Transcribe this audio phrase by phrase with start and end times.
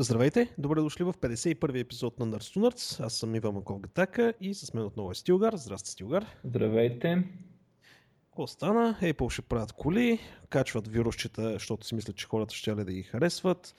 [0.00, 3.04] Здравейте, добре дошли в 51-и епизод на Nerds.
[3.04, 5.56] Аз съм Ива Маков Гатака и с мен отново е Стилгар.
[5.56, 6.26] Здрасти, Стилгар.
[6.44, 7.24] Здравейте.
[8.26, 8.96] Какво стана?
[9.02, 13.74] Apple ще правят коли, качват вирусчета, защото си мислят, че хората ще да ги харесват.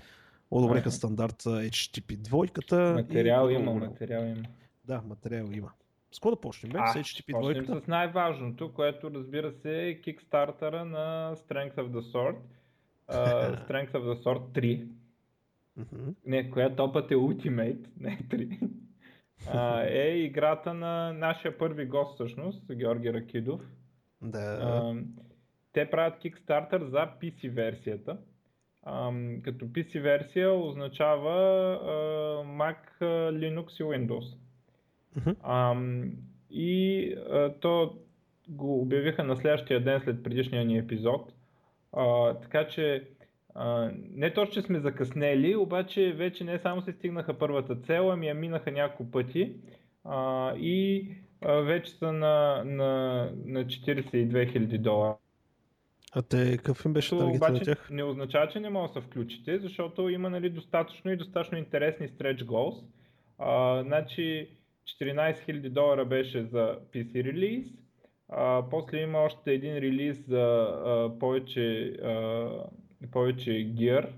[0.51, 2.93] Одобриха стандарта HTTP 2.
[2.93, 3.53] Материал и...
[3.53, 4.43] има, материал има.
[4.85, 5.71] Да, материал има.
[6.11, 6.71] С какво да почнем?
[6.75, 7.83] А, с HTTP 2?
[7.83, 12.35] с най-важното, което разбира се е Kickstarter на Strength of the Sword.
[13.11, 14.87] Uh, Strength of the Sword 3
[15.79, 16.15] Mm-hmm.
[16.25, 18.69] Не, коя топът е Ultimate, не 3.
[19.53, 23.61] а, е играта на нашия първи гост всъщност, Георги Ракидов.
[24.21, 24.59] Да.
[24.61, 24.95] А,
[25.73, 28.17] те правят Kickstarter за PC версията.
[28.83, 29.11] А,
[29.43, 31.33] като PC версия означава
[31.73, 31.89] а,
[32.45, 34.37] Mac, Linux и Windows.
[35.17, 35.35] Mm-hmm.
[35.43, 35.75] А,
[36.51, 37.97] и а, то
[38.49, 41.33] го обявиха на следващия ден след предишния ни епизод.
[41.93, 43.07] А, така че
[43.55, 48.27] а, не точно, че сме закъснели, обаче вече не само се стигнаха първата цел, ами
[48.27, 49.53] я минаха няколко пъти
[50.03, 51.07] а, и
[51.41, 55.15] а, вече са на, на, на 42 000 долара.
[56.11, 57.89] А те какъв им беше таргета на тях?
[57.91, 62.09] Не означава, че не може да се включите, защото има нали, достатъчно и достатъчно интересни
[62.09, 62.83] stretch goals.
[63.37, 64.49] А, значи
[65.01, 67.65] 14 000 долара беше за PC релиз,
[68.29, 70.39] а, после има още един релиз за
[70.85, 72.49] а, повече а,
[73.07, 74.13] повече гир,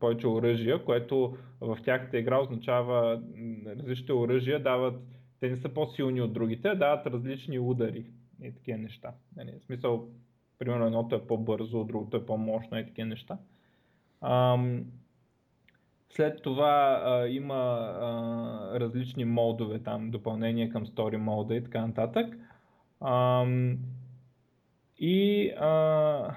[0.00, 3.22] повече оръжия, което в тяхната игра означава
[3.66, 5.02] различните оръжия дават,
[5.40, 8.04] те не са по-силни от другите, дават различни удари
[8.42, 9.12] и такива неща.
[9.36, 10.08] Нали, в смисъл,
[10.58, 13.38] примерно едното е по-бързо, другото е по-мощно и такива неща.
[14.20, 14.84] Ам,
[16.08, 22.36] след това а, има а, различни модове, там допълнение към story мода и така нататък.
[23.00, 23.78] Ам,
[24.98, 26.34] и а,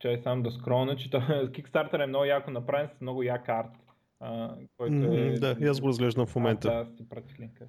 [0.00, 3.72] Чай сам да скролна, че Kickstarter е много яко направен с много як арт.
[4.20, 5.32] А, който е...
[5.32, 6.68] Да, и аз го разглеждам в момента.
[6.68, 7.64] А, да, си пратих линка.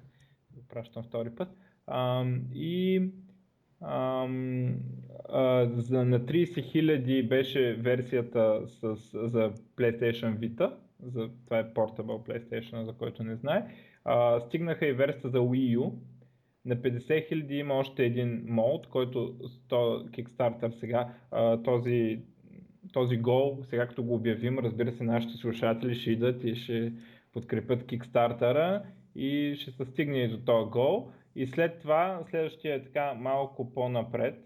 [0.50, 1.48] Го пращам втори път.
[1.86, 3.02] А, и
[3.80, 4.28] а,
[5.28, 10.72] а, за, на 30 000 беше версията с, за PlayStation Vita.
[11.02, 13.66] За, това е Portable PlayStation, за който не знае.
[14.04, 15.92] А, стигнаха и версията за Wii U.
[16.64, 19.34] На 50 000 има още един мод, който
[19.68, 21.14] то, Kickstarter сега,
[21.64, 22.20] този,
[22.92, 26.92] този гол, сега като го обявим, разбира се, нашите слушатели ще идат и ще
[27.32, 28.82] подкрепят Kickstarter
[29.16, 31.10] и ще се стигне до този гол.
[31.36, 34.44] И след това, следващия е така малко по-напред,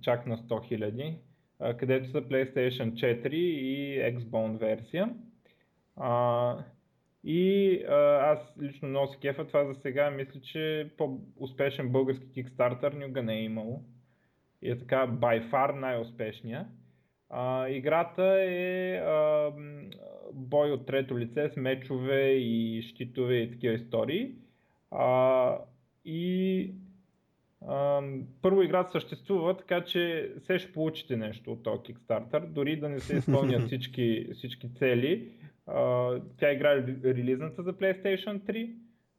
[0.00, 1.16] чак на 100
[1.60, 5.14] 000, където са PlayStation 4 и Xbox версия.
[7.24, 7.94] И а,
[8.32, 10.10] аз лично много се кефа това за сега.
[10.10, 13.82] Мисля, че по-успешен български Kickstarter никога не е имало.
[14.62, 16.68] И е така by far най-успешния.
[17.30, 19.52] А, играта е а,
[20.32, 24.34] бой от трето лице с мечове и щитове и такива истории.
[24.90, 25.58] А,
[26.04, 26.72] и
[27.66, 28.02] а,
[28.42, 33.00] първо играта съществува, така че все ще получите нещо от този Kickstarter, дори да не
[33.00, 35.32] се изпълнят всички, всички цели
[36.38, 38.74] тя играе релизната за PlayStation 3,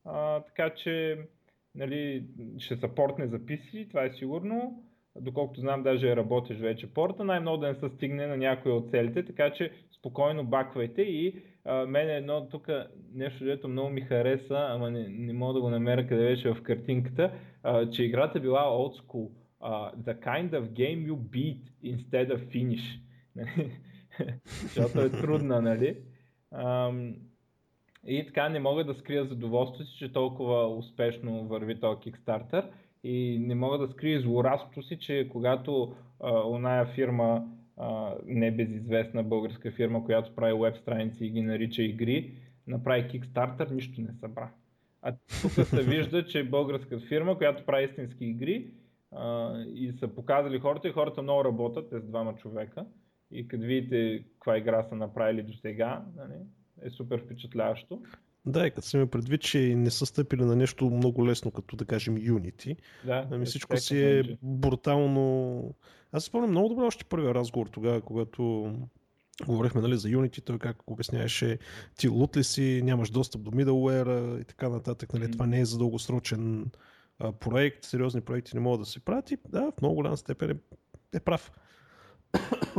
[0.05, 1.17] а, така че
[1.75, 2.25] нали,
[2.57, 4.83] ще съпортне за PC, това е сигурно.
[5.21, 9.25] Доколкото знам, даже работиш вече порта, най-много да не се стигне на някои от целите,
[9.25, 12.67] така че спокойно баквайте и а, мен едно тук
[13.13, 16.63] нещо, което много ми хареса, ама не, не мога да го намеря къде беше в
[16.63, 17.31] картинката,
[17.63, 19.29] а, че играта била old school.
[19.61, 22.99] Uh, the kind of game you beat instead of finish.
[24.45, 25.97] Защото е трудна, нали?
[28.07, 32.65] И така не мога да скрия задоволството си, че толкова успешно върви този Kickstarter
[33.03, 35.95] и не мога да скрия злорадството си, че когато
[36.45, 42.33] оная фирма, а, не безизвестна българска фирма, която прави веб страници и ги нарича игри,
[42.67, 44.49] направи Kickstarter, нищо не събра.
[45.01, 48.71] А тук се вижда, че българска фирма, която прави истински игри
[49.11, 52.85] а, и са показали хората и хората много работят, те двама човека
[53.31, 56.33] и като видите каква игра са направили до сега, нали,
[56.81, 58.01] е супер впечатляващо.
[58.45, 61.75] Да, и като се ми предвид, че не са стъпили на нещо много лесно, като
[61.75, 62.77] да кажем Unity.
[63.05, 65.75] Да, ами всичко си е брутално...
[66.11, 68.73] Аз спомням много добре още първия разговор тогава, когато
[69.47, 71.57] говорихме нали, за Unity, той как обясняваше
[71.97, 75.13] ти лут ли си, нямаш достъп до middleware и така нататък.
[75.13, 75.31] Нали, mm-hmm.
[75.31, 76.71] Това не е за дългосрочен
[77.39, 80.55] проект, сериозни проекти не могат да се правят и да, в много голяма степен е,
[81.17, 81.51] е прав.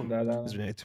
[0.08, 0.42] Да, да.
[0.46, 0.84] Извинявайте.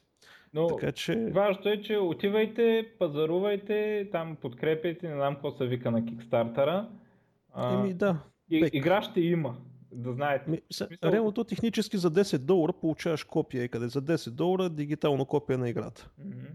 [0.53, 1.15] Но така, че...
[1.15, 6.89] важното е, че отивайте, пазарувайте, там подкрепяйте, не знам какво се вика на Кикстартера.
[7.57, 8.17] Еми да.
[8.49, 9.57] И, игра ще има,
[9.91, 10.51] да знаете.
[10.51, 14.69] Ми, са, Реално то технически за 10 долара получаваш копия и къде за 10 долара
[14.69, 16.09] дигитално копия на играта.
[16.21, 16.49] Mm-hmm.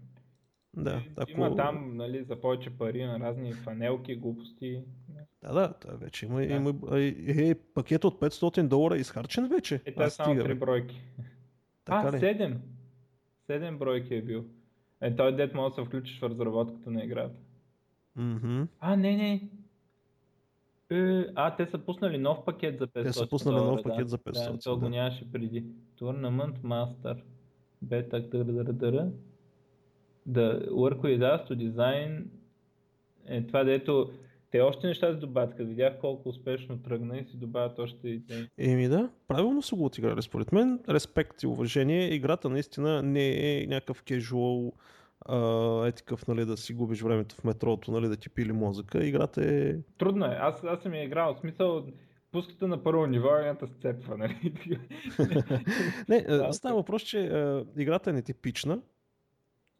[0.77, 1.31] Да, ако...
[1.31, 4.83] Има там нали, за повече пари на разни фанелки, глупости.
[5.43, 6.45] Да, да, да вече има, да.
[6.45, 9.81] има е, е, пакет от 500 долара изхарчен вече.
[9.85, 11.01] Е, те само 3 бройки.
[11.85, 12.17] Така а, ли?
[12.17, 12.57] 7.
[13.49, 14.45] 7 бройки е бил.
[15.01, 17.35] Е, той дет може да се включиш в разработката на играта.
[18.19, 18.67] Mm-hmm.
[18.81, 19.49] А, не, не.
[20.91, 24.05] Е, а, те са пуснали нов пакет за 500 Те са пуснали долара, нов пакет
[24.05, 24.09] да.
[24.09, 24.53] за 500.
[24.53, 24.91] Да, то го да.
[24.91, 25.65] нямаше преди.
[26.01, 27.23] Tournament Master.
[27.85, 29.11] Beta, дъра,
[30.27, 32.25] Да, work with us to design.
[33.27, 34.11] Е, това дето
[34.51, 38.49] те още неща се добавят, като видях колко успешно тръгна и си добавят още идеи.
[38.59, 40.81] Еми да, правилно са го отиграли според мен.
[40.89, 42.15] Респект и уважение.
[42.15, 44.73] Играта наистина не е някакъв кежуал
[45.87, 49.07] е такъв, нали, да си губиш времето в метрото, нали, да ти пили мозъка.
[49.07, 49.75] Играта е...
[49.99, 50.37] Трудно е.
[50.41, 51.35] Аз, аз съм я играл.
[51.35, 51.87] В смисъл,
[52.33, 54.55] пускате на първо ниво и едната сцепва, нали?
[56.09, 58.81] не, става въпрос, че а, играта е нетипична,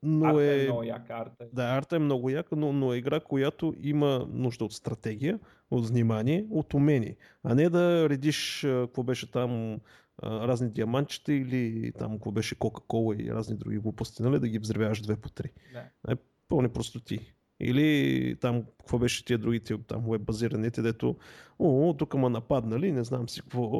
[0.03, 0.61] но арта е...
[0.61, 1.47] е много яка арта.
[1.53, 5.39] Да, арта е много яка, но, но е игра, която има нужда от стратегия,
[5.71, 9.79] от внимание, от умение, а не да редиш какво беше там
[10.23, 15.01] разни диамантчета или там какво беше Кока-Кола и разни други глупости, нали, да ги взривяваш
[15.03, 15.51] две по три.
[15.73, 16.13] Да.
[16.13, 16.17] Е,
[16.49, 17.35] пълни простоти.
[17.61, 21.17] Или там, какво беше тия другите там веб базираните, дето,
[21.59, 23.71] о, тук ма нападнали, не знам си какво,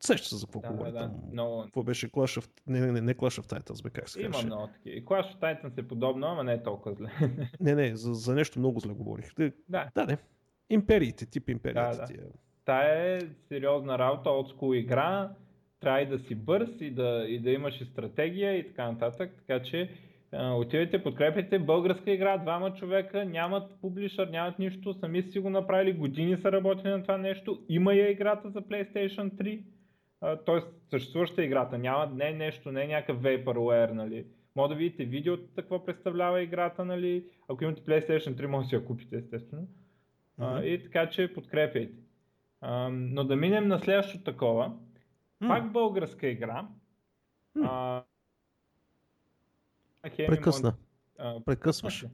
[0.00, 1.20] Сеща се за какво да, говоря да, там.
[1.32, 1.62] Много...
[1.62, 2.50] Какво беше Clash of...
[2.66, 4.96] Не, не, не, не Clash of Titans, бе, как се Има много такива.
[4.96, 7.10] И Clash of Titans е подобно, ама не е толкова зле.
[7.60, 9.34] Не, не, за, за нещо много зле говорих.
[9.38, 9.90] Да, да.
[9.94, 10.18] да, не.
[10.70, 11.80] Империите, тип империите.
[11.80, 12.04] Да, да.
[12.04, 12.24] Тия.
[12.64, 15.30] Та е сериозна работа, от игра,
[15.80, 19.30] трябва и да си бърз и да, и да имаш и стратегия и така нататък,
[19.36, 19.90] така че
[20.32, 26.36] отивайте, подкрепяйте българска игра, двама човека, нямат публишър, нямат нищо, сами си го направили, години
[26.36, 29.62] са работили на това нещо, има я играта за PlayStation 3,
[30.20, 30.60] т.е.
[30.90, 34.26] съществуваща играта, няма, не е нещо, не е някакъв vaporware, нали.
[34.56, 37.24] Може да видите видеото какво представлява играта, нали.
[37.48, 39.62] Ако имате PlayStation 3, може да си я купите, естествено.
[39.62, 40.60] Mm-hmm.
[40.60, 41.98] А, и така че подкрепяйте.
[42.60, 44.72] А, но да минем на следващото такова.
[45.42, 45.48] Mm.
[45.48, 46.68] Пак българска игра.
[47.56, 47.68] Mm.
[47.70, 48.04] А,
[50.02, 50.74] Прекъсна.
[51.18, 52.06] А, Прекъсваш.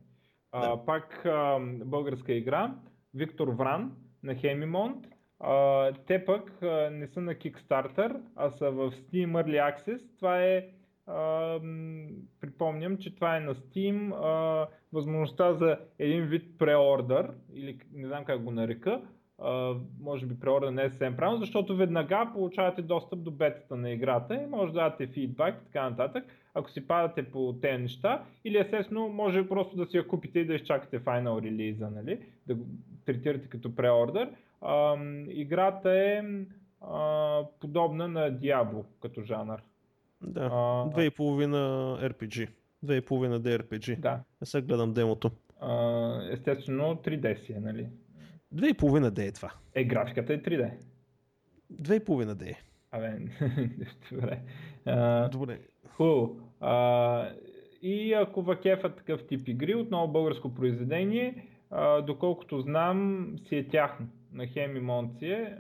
[0.53, 0.85] А.
[0.85, 2.75] Пак а, българска игра.
[3.15, 5.07] Виктор Вран на Хемимонт.
[6.07, 10.01] Те пък не са на Kickstarter, а са в Steam Early Access.
[10.17, 10.69] Това е,
[12.41, 14.13] припомням, че това е на Steam
[14.93, 19.01] възможността за един вид преордър, или не знам как го нарека,
[20.01, 24.35] може би преордър не е съвсем правилно, защото веднага получавате достъп до бетата на играта
[24.35, 28.59] и може да дадете фидбак и така нататък, ако си падате по тези неща, или
[28.59, 32.19] естествено може просто да си я купите и да изчакате final релиза, нали?
[32.47, 32.65] да го
[33.07, 34.31] третирате като преордър.
[34.65, 34.97] А,
[35.29, 36.23] играта е
[36.81, 39.63] а, подобна на Diablo като жанр.
[40.23, 41.59] Да, а, две и половина
[42.03, 42.49] RPG.
[42.83, 44.01] Две и половина DRPG.
[44.01, 44.21] Да.
[44.45, 45.31] Сега гледам демото.
[45.61, 47.89] А, естествено 3D си е, нали?
[48.53, 49.53] Две и половина D е това.
[49.75, 50.71] Е, графиката е 3D.
[51.71, 52.63] Две и половина D е.
[52.93, 53.19] Абе,
[54.13, 54.41] добре.
[54.87, 55.59] А, Добре.
[55.89, 56.41] Хубаво.
[57.83, 64.07] И ако вакефа такъв тип игри, отново българско произведение, а, доколкото знам, си е тяхно
[64.35, 65.59] на Хеми Монция.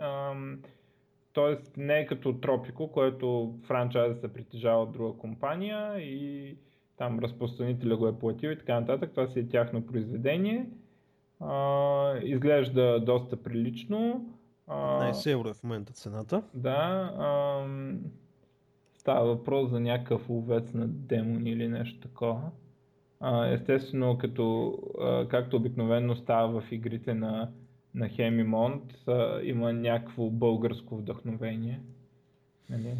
[1.32, 6.56] Тоест не е като Тропико, което франчайза се притежава от друга компания и
[6.96, 9.10] там разпространителя го е платил и така нататък.
[9.10, 10.66] Това си е тяхно произведение.
[11.40, 14.26] А, изглежда доста прилично.
[14.68, 16.42] 15 евро е в момента цената.
[16.54, 17.12] Да.
[17.18, 17.64] А,
[18.98, 22.50] става въпрос за някакъв овец на демони или нещо такова.
[23.20, 27.50] А, естествено, като, а, както обикновено става в игрите на,
[27.94, 31.80] на Хемимонт, а, има някакво българско вдъхновение.
[32.70, 32.94] Нали?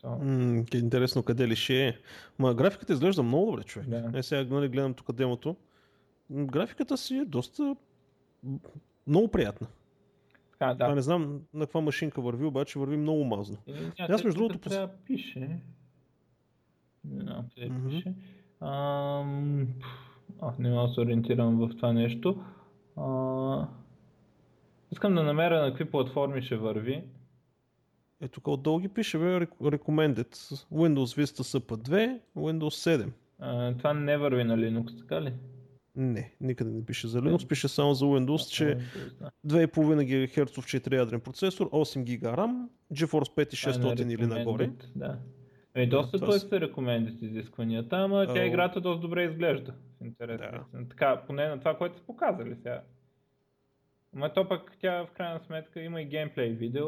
[0.00, 0.18] То...
[0.18, 1.94] М- интересно къде ли ще е.
[2.38, 3.88] Ма графиката изглежда много добре, човек.
[3.88, 4.10] Да.
[4.14, 5.56] Е, сега нали, гледам тук демото.
[6.30, 7.76] Графиката си е доста
[9.06, 9.66] много приятна.
[10.52, 10.84] Така, да.
[10.84, 13.56] Това не знам на каква машинка върви, обаче върви много мазно.
[13.66, 14.68] И, Аз между другото...
[14.68, 15.60] Да пише.
[17.04, 17.88] Не знам къде Мгм.
[17.88, 18.14] пише.
[18.60, 19.68] Ам...
[20.40, 22.44] А, не мога да се ориентирам в това нещо.
[22.96, 23.68] А...
[24.92, 27.04] Искам да намеря на какви платформи ще върви.
[28.20, 30.34] Е, тук отдолу ги пише, бе, rec- recommended.
[30.72, 33.08] Windows Vista SP2, Windows 7.
[33.38, 35.32] А, това не върви на Linux, така ли?
[35.96, 38.78] Не, никъде не пише за Linux, пише само за Windows, че
[39.22, 44.70] А, 2,5 ГГц 4-ядрен процесор, 8 ГБ RAM, GeForce 5600 или нагоре.
[44.96, 45.18] Да.
[45.74, 49.74] Е, доста това той са recommended изискванията, ама тя играта доста добре изглежда.
[50.04, 50.64] Интересно.
[50.88, 52.82] Така, поне на това, което са показали сега.
[54.16, 56.86] Ама то пък тя в крайна сметка има и геймплей видео.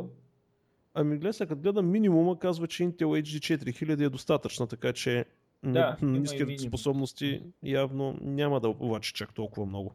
[0.95, 5.25] Ами гледай сега, като гледам минимума, казва, че Intel HD 4000 е достатъчна, така че
[5.64, 6.69] Да, има и ниските минимум.
[6.69, 9.93] способности явно няма да обаче чак толкова много.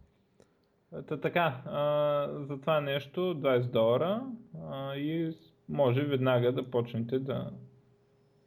[1.08, 4.24] Та, така, а, за това нещо 20 долара
[4.70, 5.32] а, и
[5.70, 7.52] може веднага да почнете да,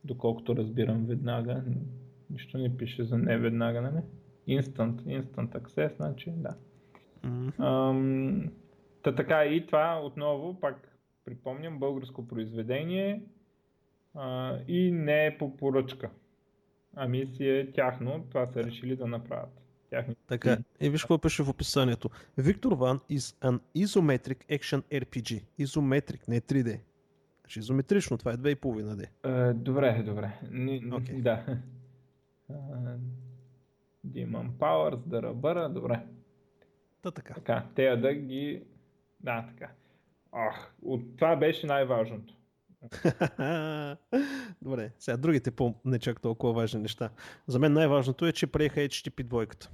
[0.05, 1.63] доколкото разбирам веднага,
[2.31, 4.03] нищо не пише за не веднага, нали?
[4.61, 6.55] Instant, instant access, значи да.
[7.25, 7.63] Мгм.
[7.63, 8.51] Ам,
[9.03, 10.89] та така и това отново, пак
[11.25, 13.23] припомням, българско произведение
[14.15, 16.11] а, и не е по поръчка.
[16.95, 19.61] Ами си е тяхно, това са решили да направят.
[19.91, 20.17] Тяхни.
[20.27, 22.11] Така, и виж какво пише в описанието.
[22.39, 25.43] Victor One is an isometric action RPG.
[25.61, 26.81] Isometric, не 3D.
[27.41, 29.09] Значи изометрично, това е 2,5D.
[29.25, 30.39] Е, добре, добре.
[30.51, 31.21] Ни, Окей.
[31.21, 31.45] Да.
[32.53, 32.97] А,
[34.07, 36.01] Demon Powers, да ръбъра, добре.
[37.03, 37.35] Та така.
[37.35, 38.63] Така, те да ги...
[39.21, 39.73] Да, така.
[40.33, 42.35] Ах, от това беше най-важното.
[44.63, 47.11] Добре, сега другите по не чак толкова важни неща.
[47.47, 49.71] За мен най-важното е, че приеха HTTP двойката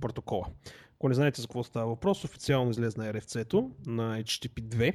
[0.00, 0.46] протокола.
[0.94, 4.94] Ако не знаете за какво става въпрос, официално излезна RFC-то на HTTP 2.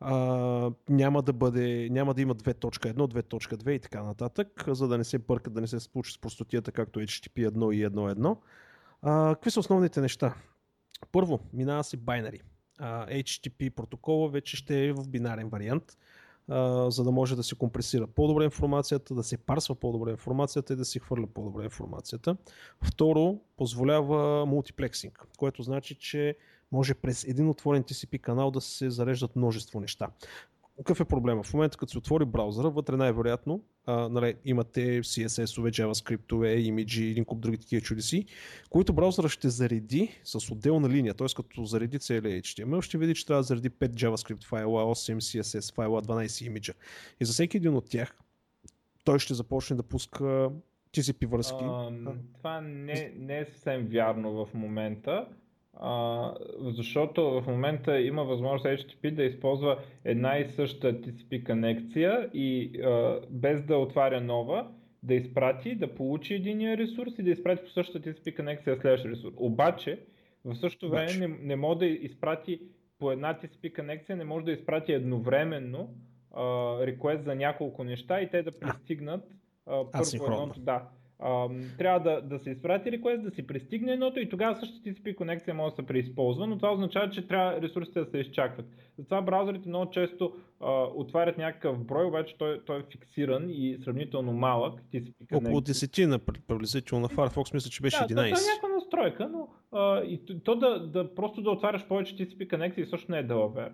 [0.00, 5.04] А, няма да бъде, няма да има 2.1, 2.2 и така нататък, за да не
[5.04, 8.36] се бъркат, да не се случи с простотията, както HTTP 1 и 1.1.
[9.02, 10.34] А, какви са основните неща?
[11.12, 12.40] Първо, минава се binary.
[12.80, 15.96] HTTP протокола вече ще е в бинарен вариант,
[16.88, 20.84] за да може да се компресира по-добре информацията, да се парсва по-добре информацията и да
[20.84, 22.36] се хвърля по-добре информацията.
[22.82, 26.36] Второ, позволява мултиплексинг, което значи, че
[26.72, 30.08] може през един отворен TCP канал да се зареждат множество неща.
[30.80, 31.42] Какъв е проблема?
[31.42, 37.24] В момента, като се отвори браузъра, вътре най-вероятно а, нали, имате CSS-ове, JavaScript-ове, имиджи един
[37.24, 38.26] куп други такива чудеси,
[38.70, 41.26] които браузъра ще зареди с отделна линия, т.е.
[41.36, 45.74] като зареди целият HTML, ще види, че трябва да зареди 5 JavaScript файла, 8 CSS
[45.74, 46.72] файла, 12 имиджа.
[47.20, 48.16] И за всеки един от тях
[49.04, 50.50] той ще започне да пуска
[50.92, 51.64] TCP връзки.
[51.64, 55.26] Ам, това не, не е съвсем вярно в момента,
[55.74, 62.80] а, защото в момента има възможност HTTP да използва една и съща TCP конекция и
[62.82, 64.68] а, без да отваря нова,
[65.02, 69.34] да изпрати, да получи единия ресурс и да изпрати по същата TCP конекция следващия ресурс.
[69.36, 70.00] Обаче,
[70.44, 71.18] в същото време Обаче.
[71.18, 72.60] не, не може да изпрати
[72.98, 75.94] по една TCP конекция, не може да изпрати едновременно
[76.34, 79.24] request за няколко неща и те да пристигнат
[79.66, 80.88] а, първо едното, да.
[81.78, 85.54] Трябва да, да се изпрати request, да си пристигне едното и тогава същата TCP конекция
[85.54, 88.66] може да се преизползва, но това означава, че трябва ресурсите да се изчакват.
[88.98, 94.32] Затова браузърите много често а, отварят някакъв брой, обаче той, той е фиксиран и сравнително
[94.32, 95.36] малък TCP конекция.
[95.36, 98.08] Около 10 на приблизително на Firefox мисля, че беше да, 11.
[98.08, 102.16] това е някаква настройка, но а, и то, то да, да, просто да отваряш повече
[102.16, 103.72] TCP конекции също не е Delaware.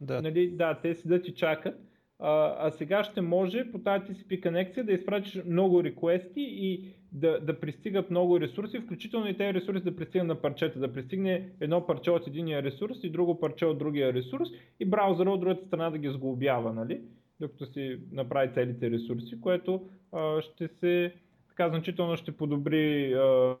[0.00, 0.22] Да.
[0.22, 1.87] Нали, да, те си да ти чакат.
[2.18, 7.40] А, а сега ще може по тази TCP конекция да изпратиш много реквести и да,
[7.40, 11.86] да пристигат много ресурси, включително и тези ресурси да пристигнат на парчета, да пристигне едно
[11.86, 14.48] парче от единия ресурс и друго парче от другия ресурс
[14.80, 17.00] и браузъра от другата страна да ги сглобява, нали?
[17.40, 21.14] докато си направи целите ресурси, което а, ще се
[21.48, 23.56] така значително ще подобри а,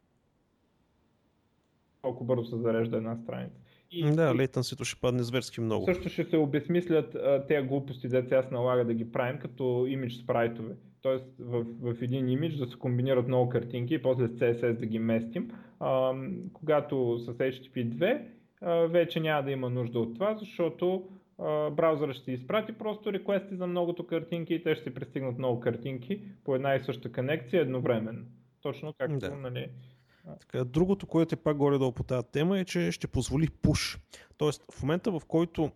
[2.02, 3.60] колко бързо се зарежда една страница.
[3.90, 5.84] И, Да, лейтенсито ще падне зверски много.
[5.84, 7.16] също ще се обесмислят
[7.48, 10.74] тези глупости, де сега се налага да ги правим като имидж спрайтове.
[11.02, 14.86] Тоест в, в един имидж да се комбинират много картинки и после с CSS да
[14.86, 15.50] ги местим.
[15.80, 16.14] А,
[16.52, 18.22] когато с HTTP 2
[18.62, 21.08] а, вече няма да има нужда от това, защото
[21.72, 26.54] браузъра ще изпрати просто реквести за многото картинки и те ще пристигнат много картинки по
[26.54, 28.24] една и съща конекция едновременно.
[28.62, 29.34] Точно както Да.
[29.36, 29.66] нали,
[30.40, 33.98] Така, другото, което е пак горе-долу по тази тема е, че ще позволи push.
[34.36, 35.70] Тоест, в момента в който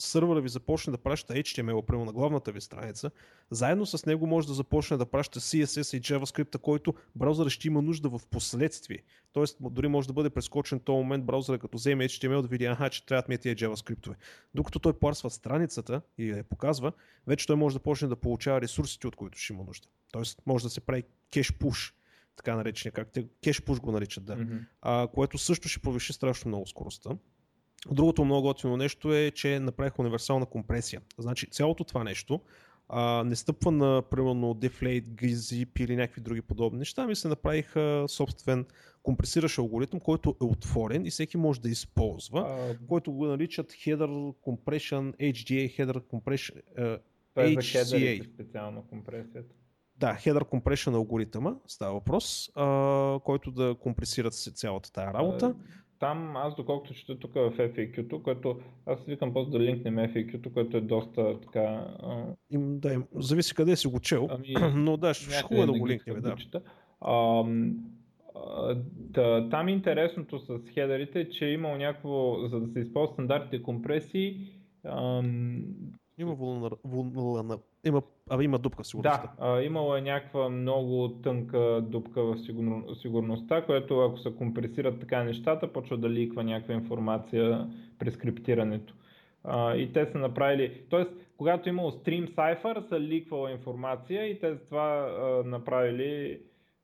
[0.00, 3.10] сървъра ви започне да праща HTML, прямо на главната ви страница,
[3.50, 7.82] заедно с него може да започне да праща CSS и JavaScript, който браузъра ще има
[7.82, 9.02] нужда в последствие.
[9.32, 12.90] Тоест, дори може да бъде прескочен този момент браузъра, като вземе HTML да види, аха,
[12.90, 14.14] че трябват ми тия JavaScript-ове.
[14.54, 16.92] Докато той парсва страницата и я показва,
[17.26, 19.88] вече той може да почне да получава ресурсите, от които ще има нужда.
[20.12, 21.92] Тоест, може да се прави кеш push,
[22.36, 24.56] така наречения, как те кеш push го наричат, да мгм.
[24.82, 27.10] а, което също ще повиши страшно много скоростта.
[27.90, 31.00] Другото много готино нещо е, че направих универсална компресия.
[31.18, 32.40] Значи цялото това нещо
[32.88, 38.04] а, не стъпва на, примерно, Deflate, Gzip или някакви други подобни неща, ми се направиха
[38.08, 38.66] собствен
[39.02, 44.34] компресиращ алгоритъм, който е отворен и всеки може да използва, А, който го наричат Header
[44.46, 46.98] Compression, HDA Header Compression, е,
[47.34, 47.90] това е за HCA.
[47.90, 49.54] хедерите специално компресията.
[49.96, 55.54] Да, Header Compression алгоритъма става въпрос, а, който да компресира цялата тая работа.
[55.98, 60.76] Там аз доколкото чета тук в FAQ-то, което аз викам просто да линкнем FAQ-то, което
[60.76, 61.60] е доста така...
[62.02, 65.62] а, Им, да, им, зависи къде си го чел, Ами, но да, ще някъде хубаво
[65.62, 66.36] е да го линкнем, да.
[67.00, 67.44] а,
[69.50, 74.52] там интересното с хедерите е, че е имал някакво, за да се използват стандартните компресии,
[74.84, 75.64] ам,
[76.18, 79.32] има вулна, вулна, има, а, има дупка в сигурността.
[79.40, 82.94] Да, имало е някаква много тънка дупка в сигур...
[83.02, 88.94] сигурността, което ако се компресират така нещата, почва да ликва някаква информация при скриптирането.
[89.44, 91.04] А, и те са направили, т.е.
[91.36, 96.40] когато имало Stream Cipher, са ликвала информация и те това а, направили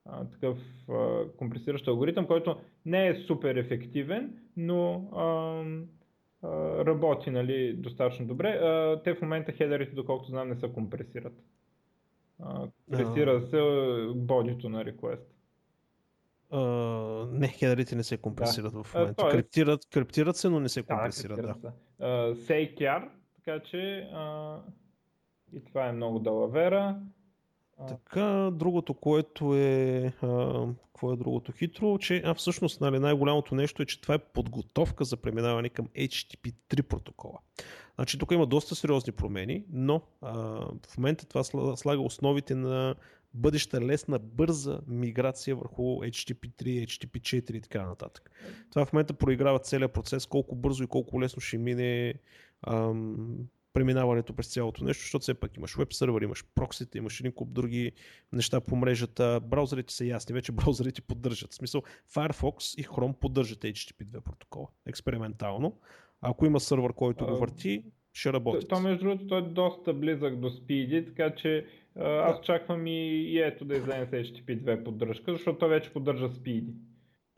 [0.06, 0.58] а, такъв
[0.90, 5.62] а, компресиращ алгоритъм, който не е супер ефективен, но а,
[6.86, 8.60] работи нали, достатъчно добре.
[9.04, 11.42] Те в момента хедерите, доколкото знам, не се компресират.
[12.88, 13.60] Компресира се
[14.14, 15.26] бодито на request.
[16.52, 18.82] Uh, не, хедерите не се компресират да.
[18.82, 19.22] в момента.
[19.22, 21.36] Uh, криптират, криптират се, но не се компресират.
[21.36, 21.72] Да, да.
[22.00, 24.58] Uh, Say така че uh,
[25.52, 27.00] и това е много далавера.
[27.88, 33.82] Така, другото, което е, а, какво е другото хитро, че а, всъщност нали, най-голямото нещо
[33.82, 37.38] е, че това е подготовка за преминаване към HTTP 3 протокола.
[37.94, 40.32] Значи тук има доста сериозни промени, но а,
[40.88, 41.44] в момента това
[41.76, 42.94] слага основите на
[43.34, 48.30] бъдеща лесна, бърза миграция върху HTTP 3, HTTP 4 и така нататък.
[48.70, 52.14] Това в момента проиграва целият процес, колко бързо и колко лесно ще мине
[52.66, 53.36] ам,
[53.72, 57.52] преминаването през цялото нещо, защото все пак имаш веб сервер, имаш проксите, имаш един куп
[57.52, 57.92] други
[58.32, 59.40] неща по мрежата.
[59.44, 61.52] Браузърите са ясни, вече браузърите поддържат.
[61.52, 61.82] В смисъл
[62.14, 64.68] Firefox и Chrome поддържат HTTP 2 протокола.
[64.86, 65.78] Експериментално.
[66.20, 68.68] Ако има сървър, който го върти, ще работи.
[68.68, 72.42] То, между другото, той е доста близък до Speedy, така че аз да.
[72.42, 76.72] чаквам и, и ето да излезе с HTTP 2 поддръжка, защото той вече поддържа Speedy.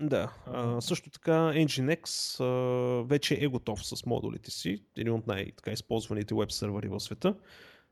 [0.02, 6.34] Да, а, също така Nginx а, вече е готов с модулите си, един от най-използваните
[6.34, 7.34] веб сервери в света.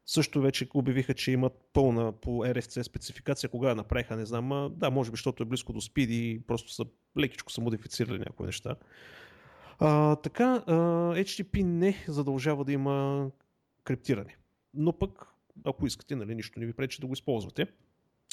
[0.06, 4.68] Също вече обявиха, че имат пълна по RFC спецификация, кога я направиха, не знам, а,
[4.70, 6.84] да, може би, защото е близко до Speed и просто са
[7.18, 8.76] лекичко са модифицирали някои неща.
[9.78, 10.72] А, така, а,
[11.14, 13.28] HTTP не задължава да има
[13.84, 14.36] криптиране.
[14.74, 15.26] Но пък,
[15.64, 17.66] ако искате, нали, нищо не ви пречи да го използвате.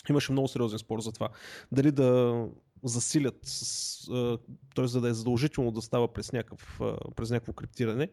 [0.10, 1.30] Имаше много сериозен спор за това.
[1.72, 2.46] Дали да
[2.84, 3.42] засилят,
[4.76, 4.88] т.е.
[4.88, 6.82] за да е задължително да става през, някакъв,
[7.16, 8.10] през някакво криптиране,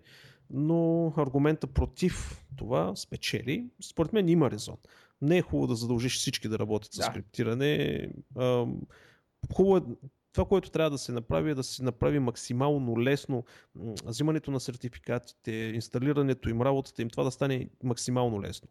[0.50, 3.66] но аргумента против това спечели.
[3.82, 4.76] Според мен има резон.
[5.22, 7.02] Не е хубаво да задължиш всички да работят да.
[7.02, 8.08] с криптиране.
[9.54, 9.82] Хубаво е
[10.34, 13.44] това, което трябва да се направи е да се направи максимално лесно
[14.04, 18.68] взимането на сертификатите, инсталирането им, работата им, това да стане максимално лесно.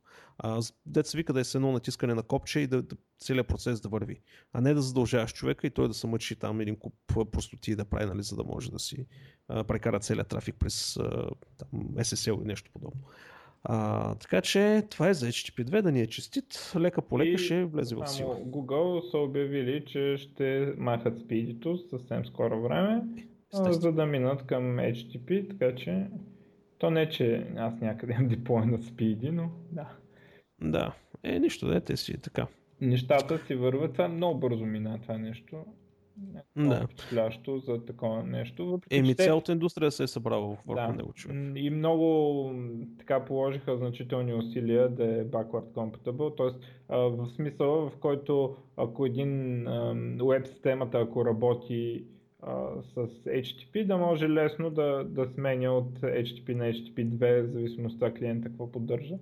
[0.86, 3.89] Деца вика да е с едно натискане на копче и да, да целият процес да
[3.89, 4.21] върви.
[4.54, 6.93] А не да задължаваш човека и той да се мъчи там един куп
[7.32, 9.06] простоти да прави, нали, за да може да си
[9.47, 13.02] а, прекара целият трафик през а, там, SSL или нещо подобно.
[13.63, 16.73] А, така че това е за HTTP2, да ни е честит.
[16.76, 18.36] Лека по лека ще влезе в сила.
[18.36, 23.02] Google са обявили, че ще махат спидито съвсем скоро време,
[23.54, 26.08] за да минат към HTTP, така че
[26.78, 29.88] то не, че аз някъде имам диплой на спиди, но да.
[30.62, 32.47] Да, е нищо, да, те си така.
[32.82, 35.65] Нещата си върват, това много бързо мина това нещо
[36.56, 36.82] да.
[36.86, 38.65] впечатлящо за такова нещо.
[38.65, 39.23] Въпреки, Еми, те...
[39.23, 40.93] цялата индустрия се е събрала върху да.
[40.93, 41.38] него човек.
[41.56, 42.52] И много
[42.99, 46.95] така положиха значителни усилия да е backward compatible, т.е.
[46.95, 49.65] в смисъл, в който ако един
[50.30, 52.04] веб системата, ако работи
[52.82, 58.02] с HTTP, да може лесно да, да сменя от HTTP на HTTP 2, в зависимост
[58.02, 59.15] от клиента какво поддържа.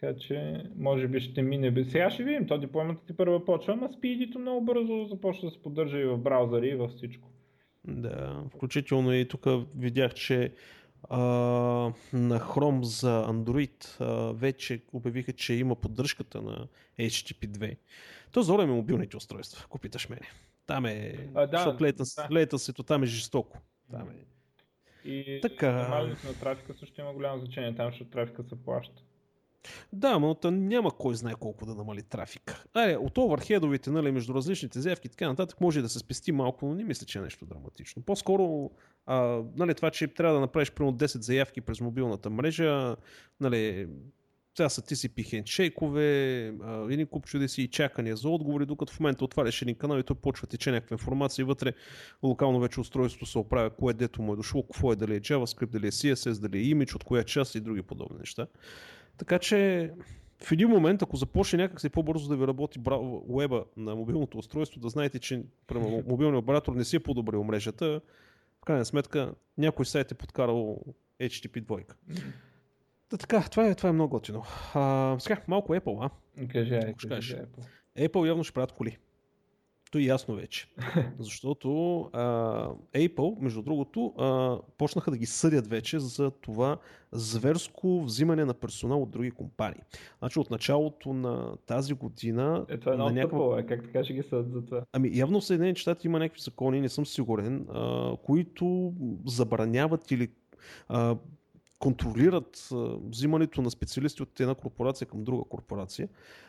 [0.00, 1.84] Така че, може би ще мине.
[1.84, 5.62] Сега ще видим, то дипломата ти първа почва, ама спидито много бързо започва да се
[5.62, 7.28] поддържа и в браузъри, и във всичко.
[7.84, 10.52] Да, включително и тук видях, че
[11.10, 11.18] а,
[12.12, 16.66] на Chrome за Android а, вече обявиха, че има поддръжката на
[16.98, 17.76] HTTP 2.
[18.32, 20.30] То зорем е мобилните устройства, ако питаш мене.
[20.66, 21.76] Там е, а, да,
[22.52, 22.86] защото да.
[22.86, 23.58] там е жестоко.
[23.90, 24.24] Там е.
[25.08, 25.72] И така...
[26.24, 29.02] на трафика също има голямо значение там, защото трафика се плаща.
[29.92, 32.66] Да, но няма кой знае колко да намали трафик.
[32.74, 36.66] Аре, от оверхедовете, нали, между различните заявки и така нататък, може да се спести малко,
[36.66, 38.02] но не мисля, че е нещо драматично.
[38.02, 38.70] По-скоро,
[39.06, 42.96] а, нали, това, че трябва да направиш примерно 10 заявки през мобилната мрежа,
[43.40, 43.88] нали,
[44.56, 46.06] сега са TCP хендшейкове,
[46.90, 50.16] един куп чудеси и чакания за отговори, докато в момента отваряш един канал и той
[50.16, 51.72] почва тече някаква информация вътре
[52.22, 55.70] локално вече устройството се оправя кое дето му е дошло, какво е, дали е JavaScript,
[55.70, 58.46] дали е CSS, дали е image, от коя част и други подобни неща.
[59.16, 59.90] Така че
[60.44, 62.80] в един момент, ако започне някакси по-бързо да ви работи
[63.28, 65.42] уеба на мобилното устройство, да знаете, че
[66.06, 68.00] мобилният оператор не си е подобрил мрежата,
[68.62, 70.80] в крайна сметка някой сайт е подкарал
[71.20, 71.84] HTTP 2.
[73.10, 74.44] Да, така, това е, това е много готино.
[74.74, 76.10] А, сега, малко Apple, а?
[77.08, 77.66] Кажи Apple.
[78.08, 78.98] Apple явно ще правят коли.
[79.96, 80.66] То е ясно вече.
[81.18, 82.20] Защото а,
[82.94, 86.76] Apple, между другото, а, почнаха да ги съдят вече за това
[87.12, 89.80] зверско взимане на персонал от други компании.
[90.18, 92.66] Значи от началото на тази година...
[92.68, 93.38] Е, това е много някаква...
[93.38, 93.66] тъпо, е.
[93.66, 94.82] как така ще ги съдят за това?
[94.92, 98.92] Ами явно в Съединените щати има някакви закони, не съм сигурен, а, които
[99.26, 100.28] забраняват или
[100.88, 101.16] а,
[101.86, 102.68] контролират
[103.10, 106.08] взимането на специалисти от една корпорация към друга корпорация.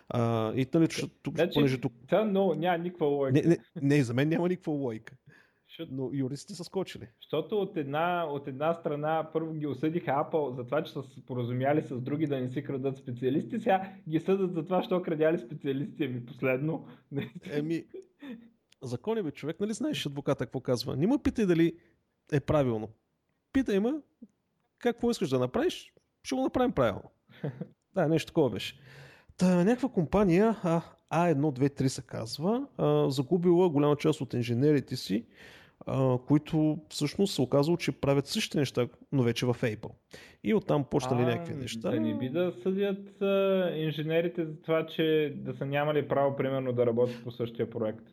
[0.09, 0.87] А, и нали,
[1.23, 1.93] тук, значи, понеже тук...
[2.07, 3.47] Това но, няма никаква логика.
[3.47, 5.15] Не, не, не, за мен няма никаква логика.
[5.91, 7.07] Но юристите са скочили.
[7.21, 11.81] Защото от една, от една страна първо ги осъдиха Apple за това, че са споразумяли
[11.81, 16.03] с други да не си крадат специалисти, сега ги съдат за това, що крадяли специалисти.
[16.03, 16.87] Ами последно.
[17.51, 17.85] Еми,
[18.83, 20.95] закони бе, човек, нали знаеш адвоката какво казва?
[20.95, 21.73] Не ме питай дали
[22.31, 22.89] е правилно.
[23.53, 23.93] Питай ме
[24.79, 27.11] какво искаш да направиш, ще го направим правилно.
[27.95, 28.79] да, нещо такова беше.
[29.37, 30.81] Та, някаква компания, а,
[31.13, 35.25] A123 се казва, а, загубила голяма част от инженерите си,
[35.85, 39.91] а, които всъщност се оказало, че правят същите неща, но вече в Apple.
[40.43, 41.91] И оттам почнали а, някакви неща.
[41.91, 46.73] Да не би да съдят а, инженерите за това, че да са нямали право, примерно,
[46.73, 48.03] да работят по същия проект.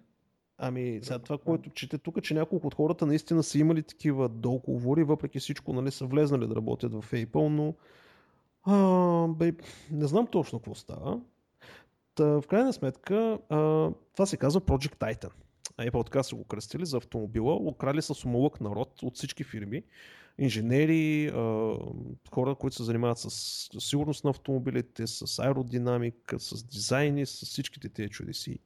[0.59, 5.05] Ами, сега това, което чете тук, че няколко от хората наистина са имали такива договори,
[5.05, 7.75] въпреки всичко, нали, са влезнали да работят в Apple, но
[8.63, 9.53] а, бе,
[9.91, 11.21] не знам точно какво става.
[12.15, 13.59] Та, в крайна сметка, а,
[14.13, 15.31] това се казва Project Titan.
[15.79, 19.83] Apple така са го кръстили за автомобила, украли с умълък народ от всички фирми,
[20.39, 21.31] инженери,
[22.31, 23.31] хора, които се занимават с
[23.79, 28.59] сигурност на автомобилите, с аеродинамика, с дизайни, с всичките тези чудеси.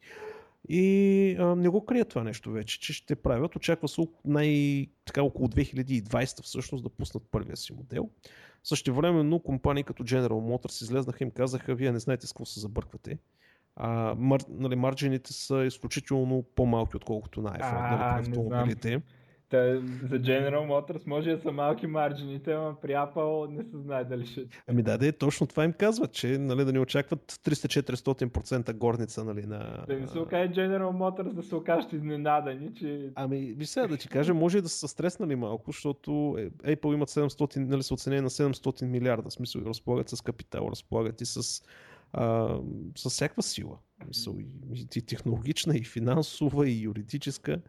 [0.68, 3.57] И а, не го крият това нещо вече, че ще правят.
[3.57, 8.11] Очаква се най- така около 2020 всъщност да пуснат първия си модел.
[8.64, 12.44] Също времено компании като General Motors излезнаха и им казаха, вие не знаете с какво
[12.44, 13.18] се забърквате.
[13.76, 19.02] А, мар, нали, марджините са изключително по-малки, отколкото на iPhone, нали, а, нали, автомобилите.
[19.51, 24.05] Та, за General Motors може да са малки марджините, ама при Apple не се знае
[24.05, 24.47] дали ще...
[24.67, 29.47] Ами да, да, точно това им казват, че нали, да не очакват 300-400% горница нали,
[29.47, 29.85] на...
[29.89, 33.11] Да не се окаже General Motors да се окажат изненадани, че...
[33.15, 36.11] Ами, виж сега да ти кажа, може и да са стреснали малко, защото
[36.65, 41.21] Apple имат 700, нали, са оценени на 700 милиарда, в смисъл разполагат с капитал, разполагат
[41.21, 41.63] и с
[42.12, 42.57] а,
[42.97, 43.79] с всякаква сила.
[44.75, 47.61] И, и технологична, и финансова, и юридическа.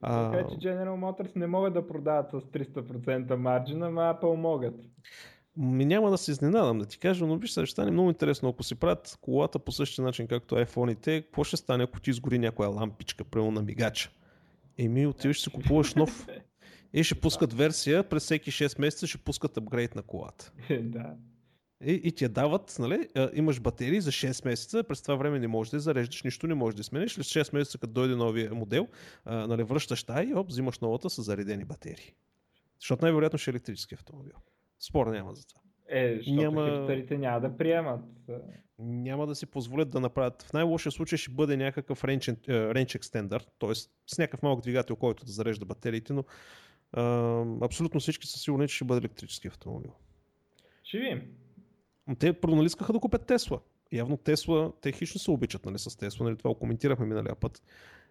[0.00, 0.30] А...
[0.30, 4.74] Така че General Motors не могат да продават с 300% марджина, ама Apple могат.
[5.56, 8.48] Ми няма да се изненадам да ти кажа, но виж, ще стане много интересно.
[8.48, 12.38] Ако си правят колата по същия начин, както iPhone-ите, какво ще стане, ако ти изгори
[12.38, 14.10] някоя лампичка, прямо на мигача?
[14.78, 16.26] Еми, отиваш си купуваш нов.
[16.92, 20.52] И ще пускат версия, през всеки 6 месеца ще пускат апгрейд на колата.
[20.82, 21.14] да.
[21.84, 25.48] И, и ти я дават, нали, имаш батерии за 6 месеца, през това време не
[25.48, 27.12] можеш да зареждаш, нищо не можеш да смениш.
[27.12, 28.88] След 6 месеца, като дойде новия модел,
[29.26, 32.14] нали, връщаш тая и оп, взимаш новата с заредени батерии.
[32.80, 34.32] Защото най-вероятно ще е електрически автомобил.
[34.80, 35.60] Спор няма за това.
[35.88, 36.76] Е, защото няма...
[36.76, 38.04] хипстерите няма да приемат.
[38.78, 40.42] Няма да си позволят да направят.
[40.42, 43.74] В най-лошия случай ще бъде някакъв range, range extender, т.е.
[44.06, 46.24] с някакъв малък двигател, който да зарежда батериите, но
[46.92, 49.92] а, абсолютно всички са сигурни, че ще бъде електрически автомобил.
[50.84, 51.22] Ще видим.
[52.14, 53.60] Те първо искаха да купят Тесла.
[53.92, 57.62] Явно Тесла, те хищно се обичат нали, с Тесла, нали, това го коментирахме миналия път.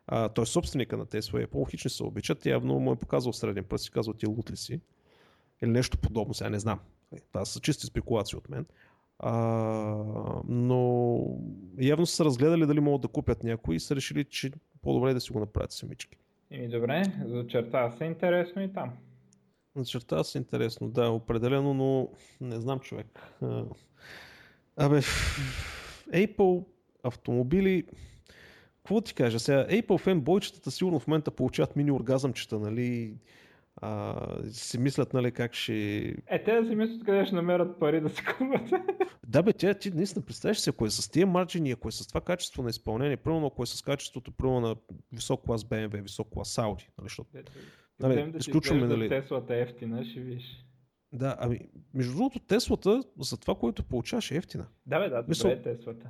[0.08, 2.46] А, той е собственика на Тесла и по-хищни се обичат.
[2.46, 4.82] Явно му е показал среден пръст и казва ти лут ли си.
[5.62, 6.80] Или нещо подобно, сега не знам.
[7.28, 8.66] Това са чисти спекулации от мен.
[9.20, 9.32] А,
[10.48, 11.22] но
[11.80, 15.22] явно са разгледали дали могат да купят някой и са решили, че по-добре е да
[15.22, 16.18] си го направят самички.
[16.52, 18.94] Еми добре, зачертава се интересно и там.
[19.78, 22.10] Зачертава се интересно, да, определено, но
[22.42, 23.20] не знам човек.
[24.78, 25.02] Абе,
[26.14, 26.66] Apple
[27.04, 27.84] автомобили,
[28.78, 33.14] какво ти кажа сега, Apple фенбойчетата сигурно в момента получават мини оргазъмчета, нали,
[33.82, 34.16] а,
[34.52, 35.74] си мислят, нали, как ще...
[36.28, 38.82] Е, те да си мислят къде ще намерят пари да се купат.
[39.28, 42.08] да, бе, тя, ти наистина представяш си, ако е с тия марджини, ако е с
[42.08, 44.76] това качество на изпълнение, примерно ако е с качеството, примерно на
[45.12, 47.30] висок клас BMW, висок клас Audi, нали, защото...
[48.00, 49.10] Нали, да изключваме, нали...
[49.10, 50.66] Теслата е ефтина, ще виж.
[51.14, 51.60] Да, ами,
[51.94, 54.68] между другото, Теслата за това, което получаваш е ефтина.
[54.86, 55.50] Да, бе, да, Мисъл...
[55.50, 56.10] е Теслата.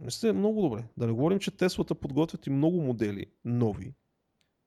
[0.00, 0.84] Мисля, е много добре.
[0.96, 3.94] Да не говорим, че Теслата подготвят и много модели нови.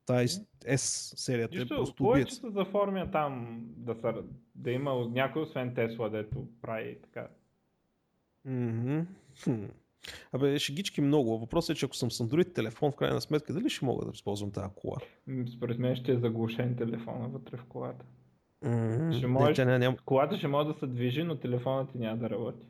[0.05, 2.39] Та S серията Нищо, е просто убиец.
[2.39, 4.23] се заформя там да, са,
[4.55, 7.27] да има някой освен Тесла, дето прави така.
[8.47, 9.05] Mm-hmm.
[10.31, 11.39] Абе, шегички много.
[11.39, 14.11] Въпросът е, че ако съм с Android телефон, в крайна сметка, дали ще мога да
[14.13, 14.97] използвам тази кола?
[15.57, 18.05] Според мен ще е заглушен телефона вътре в колата.
[18.65, 19.17] Mm-hmm.
[19.17, 19.97] Ще можеш, не, няма...
[20.05, 22.65] Колата ще може да се движи, но телефонът ти няма да работи.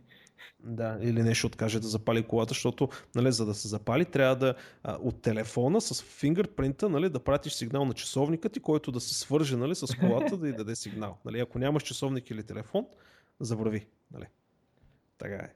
[0.60, 4.56] Да, или нещо откаже да запали колата, защото нали, за да се запали трябва да
[4.84, 9.14] а, от телефона с фингърпринта нали, да пратиш сигнал на часовника ти, който да се
[9.14, 11.18] свърже нали, с колата да й даде сигнал.
[11.26, 12.86] Нали, ако нямаш часовник или телефон,
[13.40, 13.86] забрави.
[14.12, 14.26] Нали.
[15.18, 15.54] Така е.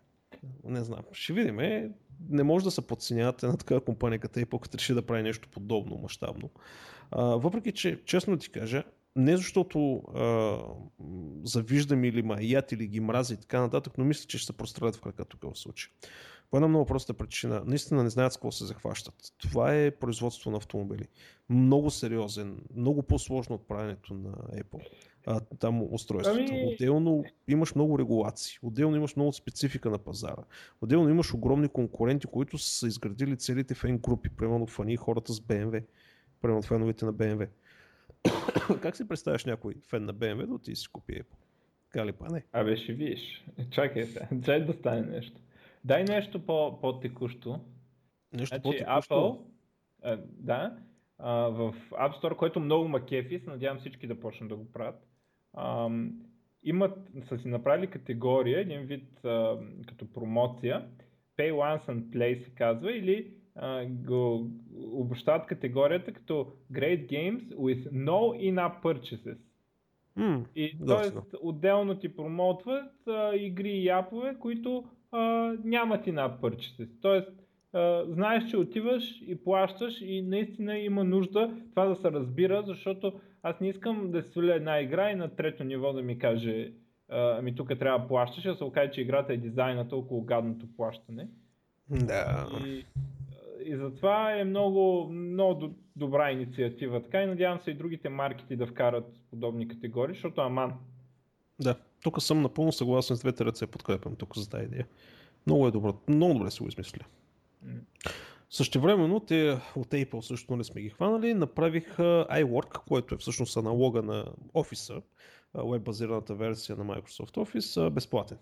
[0.64, 1.02] Не знам.
[1.12, 1.60] Ще видим.
[1.60, 1.92] Е,
[2.30, 5.50] не може да се подценяват една такава компания като Apple, като реши да прави нещо
[5.50, 6.50] подобно, мащабно.
[7.16, 8.84] въпреки, че, честно ти кажа,
[9.16, 10.58] не защото а,
[11.44, 14.96] завиждам или маят или ги мрази и така нататък, но мисля, че ще се прострелят
[14.96, 15.92] в крака тук в случай.
[16.52, 17.64] По една много проста причина.
[17.66, 19.16] Наистина не знаят с какво се захващат.
[19.38, 21.08] Това е производство на автомобили.
[21.50, 24.88] Много сериозен, много по-сложно от правенето на Apple.
[25.28, 26.40] А, там устройството.
[26.50, 26.74] Ами...
[26.74, 28.60] Отделно имаш много регулации.
[28.62, 30.44] Отделно имаш много специфика на пазара.
[30.82, 34.30] Отделно имаш огромни конкуренти, които са изградили целите фен групи.
[34.30, 35.84] Примерно фани хората с BMW.
[36.42, 37.48] Примерно феновете на BMW
[38.82, 41.36] как си представяш някой фен на BMW да отиде си купи Apple?
[41.90, 42.44] Кали па не?
[42.54, 43.46] Абе ще видиш.
[43.72, 44.28] Чакай се.
[44.32, 45.42] Дай да стане нещо.
[45.84, 47.60] Дай нещо по- по-текущо.
[48.34, 49.14] Нещо значи, по-текущо?
[49.14, 49.40] Apple,
[50.04, 50.78] а, да,
[51.18, 55.08] а, в App Store, който много макефи, се надявам всички да почнат да го правят.
[55.56, 55.90] А,
[56.64, 60.86] имат, са си направили категория, един вид а, като промоция,
[61.38, 63.32] Pay Once and Play се казва, или
[63.90, 64.48] го
[64.92, 69.38] обощават категорията като Great Games with No In-App Purchases.
[70.18, 71.38] Mm, и т.е.
[71.42, 76.90] отделно ти промотват а, игри и апове, които а, нямат in-app purchases.
[77.02, 77.32] Тоест,
[77.74, 83.14] а, знаеш, че отиваш и плащаш и наистина има нужда това да се разбира, защото
[83.46, 86.72] аз не искам да сваля една игра и на трето ниво да ми каже
[87.10, 91.28] ами тук трябва да плащаш, да се окаже, че играта е дизайната около гадното плащане.
[91.90, 92.48] Да.
[92.66, 92.86] И,
[93.66, 97.04] и затова е много, много добра инициатива.
[97.04, 100.74] Така и надявам се и другите маркети да вкарат подобни категории, защото аман.
[101.60, 104.88] Да, тук съм напълно съгласен с двете ръце, подкрепям тук за тази идея.
[105.48, 107.06] Много е добро, много добре се го измисля.
[108.56, 113.18] Също времено те от Apple също не нали, сме ги хванали, направиха iWork, което е
[113.18, 115.02] всъщност аналога на Office,
[115.56, 118.38] веб базираната версия на Microsoft Office, безплатен.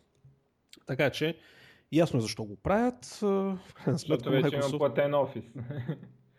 [0.86, 1.38] Така че
[1.92, 3.06] Ясно е защо го правят.
[3.06, 4.70] В крайна сметка, вече Microsoft...
[4.70, 5.44] има платен офис.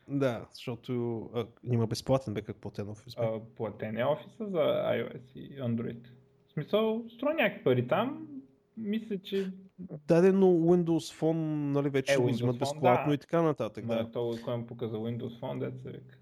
[0.09, 3.15] Да, защото а, има безплатен бе как платен офис.
[3.17, 4.59] А, платен е офиса за
[4.93, 6.07] iOS и Android.
[6.49, 8.29] В смисъл, струва някакви пари там.
[8.77, 9.53] Мисля, че...
[9.79, 13.15] Да, но Windows Phone нали, вече е, го взимат безплатно да.
[13.15, 13.87] и така нататък.
[13.87, 14.11] Да, да.
[14.11, 16.19] то, кой му показа Windows Phone, деца вика.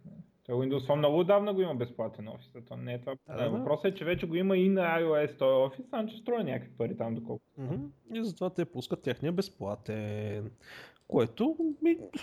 [0.46, 2.50] То Windows Phone много отдавна го има безплатен офис.
[2.68, 3.14] То не е това.
[3.36, 6.44] Да, Въпросът е, че вече го има и на iOS този офис, само че строя
[6.44, 7.44] някакви пари там доколко.
[7.60, 7.88] Mm-hmm.
[8.14, 10.50] И затова те пускат техния безплатен.
[11.08, 11.56] Което,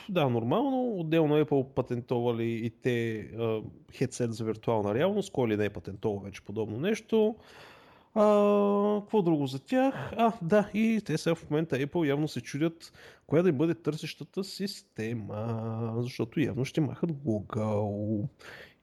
[0.10, 1.00] да, нормално.
[1.00, 3.30] Отделно е патентовали и те
[3.94, 7.36] хедсет за виртуална реалност, кой ли не е патентовал вече подобно нещо.
[8.16, 10.14] А, какво друго за тях?
[10.18, 12.94] А, да, и те сега в момента Apple явно се чудят
[13.28, 18.28] коя да бъде търсещата система, защото явно ще махат Google.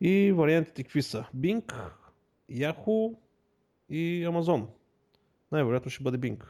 [0.01, 1.25] И вариантите какви са?
[1.37, 1.75] Bing,
[2.51, 3.15] Yahoo
[3.91, 4.67] и Amazon.
[5.53, 6.45] Най-вероятно ще бъде Bing.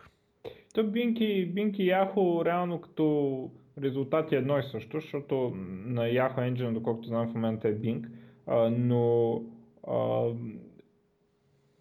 [0.75, 3.51] То Bing и, Bing и Yahoo реално като
[3.83, 5.53] резултат е едно и също, защото
[5.87, 8.09] на Yahoo Engine, доколкото знам в момента е Bing,
[8.47, 9.43] а, но
[9.89, 10.31] а,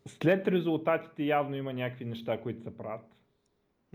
[0.07, 3.05] след резултатите явно има някакви неща, които се правят.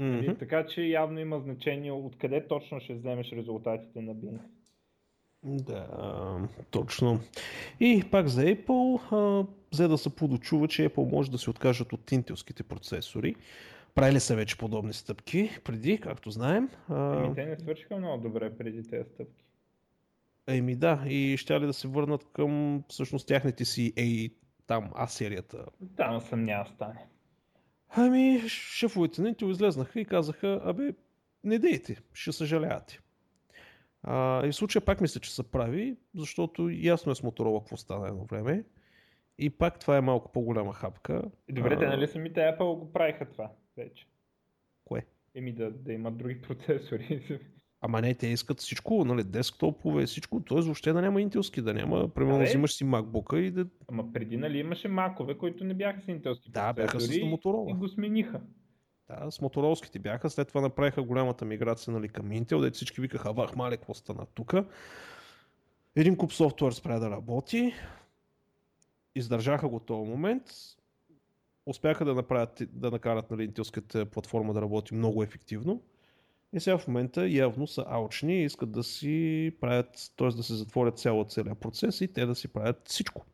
[0.01, 0.39] Mm-hmm.
[0.39, 4.39] Така че явно има значение откъде точно ще вземеш резултатите на Bing.
[5.45, 7.21] Да, точно.
[7.81, 11.93] И пак за Apple, а, взе да се подочува, че Apple може да се откажат
[11.93, 13.35] от интелските процесори.
[13.95, 16.69] Правили са вече подобни стъпки преди, както знаем.
[16.89, 19.45] Ами те не свършиха много добре преди тези стъпки.
[20.47, 24.33] Еми да, и ще ли да се върнат към всъщност тяхните си A
[24.71, 25.65] там А серията.
[25.97, 27.07] Там съм няма стане.
[27.89, 30.93] Ами, шефовете на Intel излезнаха и казаха, абе,
[31.45, 33.01] не дейте, ще съжалявате.
[34.03, 37.77] А, и в случая пак мисля, че са прави, защото ясно е с Motorola какво
[37.77, 38.65] стана едно време.
[39.39, 41.23] И пак това е малко по-голяма хапка.
[41.49, 44.07] Добре, те нали самите Apple го правиха това вече?
[44.85, 45.07] Кое?
[45.35, 47.41] Еми да, да имат други процесори.
[47.83, 50.61] Ама не, те искат всичко, нали, десктопове, всичко, т.е.
[50.61, 53.67] въобще да няма интелски, да няма, примерно взимаш си MacBook и да...
[53.89, 57.71] Ама преди нали имаше макове, които не бяха с интелски Да, бяха с Motorola.
[57.71, 58.41] И го смениха.
[59.09, 63.33] Да, с моторолските бяха, след това направиха голямата миграция нали, към Intel, де всички викаха,
[63.33, 64.55] вах, мале, какво стана тук.
[65.97, 67.73] Един куп софтуер спря да работи,
[69.15, 70.43] издържаха го този момент,
[71.67, 75.83] успяха да, направят, да накарат нали, интелската платформа да работи много ефективно
[76.53, 80.29] и сега в момента явно са аучни и искат да си правят, т.е.
[80.29, 83.27] да се затворят цяло целият процес и те да си правят всичко.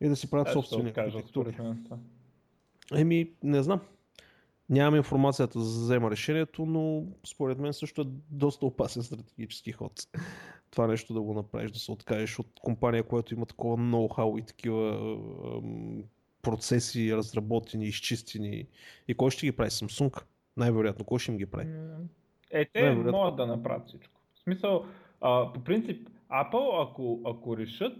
[0.00, 1.56] И да си правят собствени архитектури.
[2.94, 3.80] Еми, не знам.
[4.70, 9.92] Нямам информацията за да взема решението, но според мен също е доста опасен стратегически ход.
[10.70, 14.42] Това нещо да го направиш, да се откажеш от компания, която има такова ноу-хау и
[14.42, 15.16] такива
[16.42, 18.66] процеси разработени, изчистени.
[19.08, 19.70] И кой ще ги прави?
[19.70, 20.22] Samsung?
[20.58, 21.68] Най-вероятно, кой ще им ги прави?
[22.50, 24.20] Е, те могат да направят всичко.
[24.34, 24.84] В смисъл,
[25.20, 27.96] а, по принцип, Apple, ако, ако решат,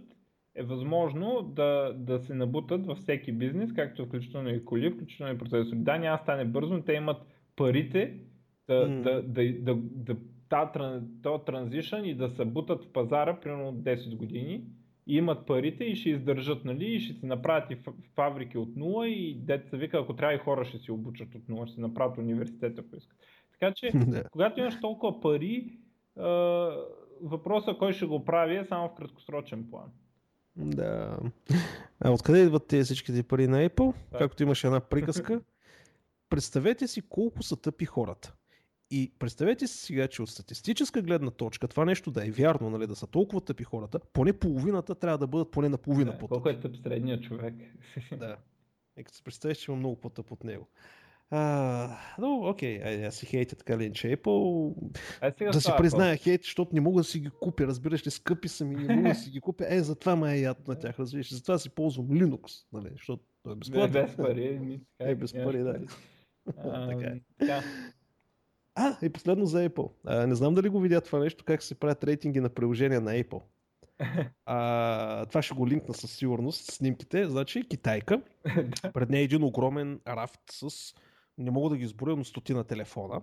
[0.55, 5.39] е възможно да, да се набутат във всеки бизнес, както включително и коли, включително и
[5.39, 5.79] процесори.
[5.79, 7.17] Да, няма стане бързо, но те имат
[7.57, 8.15] парите
[8.69, 9.03] да, mm.
[9.03, 10.17] да, да, да, да,
[10.51, 14.65] да то транзишън и да се бутат в пазара примерно 10 години
[15.09, 17.79] и имат парите и ще издържат, нали, и ще си направят и
[18.15, 21.67] фабрики от нула и деца вика, ако трябва и хора ще си обучат от нула,
[21.67, 23.19] ще си направят университет, ако искат.
[23.53, 23.93] Така че,
[24.33, 25.79] когато имаш толкова пари,
[27.23, 29.91] въпросът кой ще го прави е само в краткосрочен план.
[30.57, 31.19] Да.
[32.01, 33.95] А откъде идват тези всичките пари на Apple?
[34.13, 34.19] Да.
[34.19, 35.41] Както имаше една приказка.
[36.31, 38.35] Представете си колко са тъпи хората.
[38.91, 42.87] И представете си сега, че от статистическа гледна точка това нещо да е вярно, нали,
[42.87, 46.35] да са толкова тъпи хората, поне половината трябва да бъдат поне наполовина да, по-тъпи.
[46.35, 47.55] Колко е тъп средният човек.
[48.19, 48.37] да.
[48.99, 50.69] И като се представиш, че има много по-тъп от него.
[51.31, 54.75] А, но, окей, okay, аз си хейта така ли, че Apple.
[55.21, 58.49] А да си призная хейт, защото не мога да си ги купя, разбираш ли, скъпи
[58.49, 59.67] са ми, не мога да си ги купя.
[59.69, 61.35] Е, затова ме е ядно на тях, разбираш.
[61.35, 64.07] Затова си ползвам Linux, нали, защото той е безплатен.
[64.07, 64.81] Без пари.
[64.99, 65.81] Е, без пари, да.
[66.89, 67.63] така е.
[68.79, 69.91] А, и последно за Apple.
[70.05, 73.11] А, не знам дали го видя това нещо, как се правят рейтинги на приложения на
[73.11, 73.43] Apple.
[74.47, 77.29] А, това ще го линкна със сигурност, снимките.
[77.29, 78.23] Значи китайка,
[78.95, 80.95] пред нея е един огромен рафт с
[81.39, 83.23] не мога да ги изборя, но стотина телефона,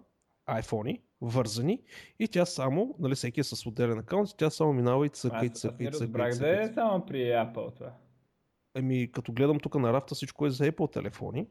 [0.50, 1.82] iPhone, вързани
[2.20, 5.50] и тя само, нали всеки е с отделен акаунт, тя само минава и цъка и
[5.50, 6.22] цъка и цъка.
[6.22, 7.94] Аз да е само при Apple това.
[8.76, 11.48] Еми, като гледам тук на рафта, всичко е за Apple телефони.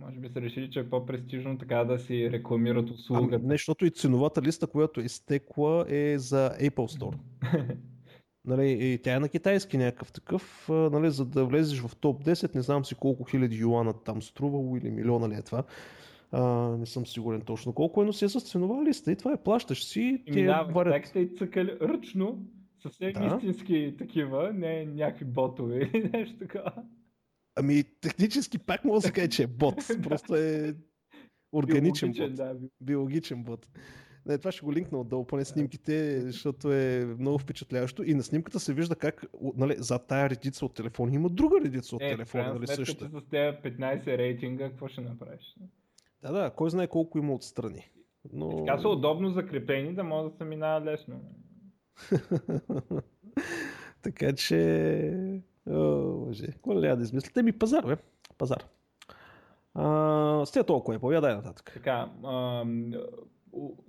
[0.00, 3.36] Може би са решили, че е по-престижно така да си рекламират услугата.
[3.36, 7.16] Ами, не, защото и ценовата листа, която е изтекла е за Apple Store.
[8.44, 12.54] нали, и тя е на китайски някакъв такъв, нали, за да влезеш в топ 10,
[12.54, 15.64] не знам си колко хиляди юана там струвало или милиона ли е това.
[16.32, 16.42] А,
[16.76, 19.42] не съм сигурен точно колко е, но си е с ценова листа и това е
[19.42, 20.22] плащаш си.
[20.26, 21.16] И минава варят...
[21.16, 22.38] и цъкали ръчно,
[22.82, 23.26] съвсем да.
[23.36, 26.72] истински такива, не някакви ботове или нещо такова.
[27.56, 30.74] Ами технически пак мога да се каже, че е бот, просто е
[31.52, 32.36] органичен биологичен, бот.
[32.36, 33.66] Да, биологичен бот.
[34.26, 38.02] Не, това ще го линкна отдолу, поне снимките, защото е много впечатляващо.
[38.02, 39.24] И на снимката се вижда как
[39.56, 42.54] нали, за тая редица от телефони има друга редица от е, телефона.
[42.54, 43.04] Нали, също.
[43.04, 45.56] с тези 15 рейтинга, какво ще направиш?
[46.22, 47.90] Да, да, кой знае колко има отстрани.
[48.32, 48.64] Но...
[48.64, 51.20] така са удобно закрепени, да може да се минава лесно.
[54.02, 55.40] така че...
[55.66, 57.42] Боже, какво ли да измислите?
[57.42, 57.96] Ми пазар, бе.
[58.38, 58.64] Пазар.
[59.74, 61.70] А, с толкова е, повядай нататък.
[61.74, 62.64] Така, а,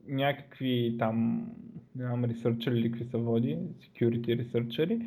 [0.07, 1.47] някакви там,
[1.95, 5.01] нямам ресърчери или какви са води, security ресърчери,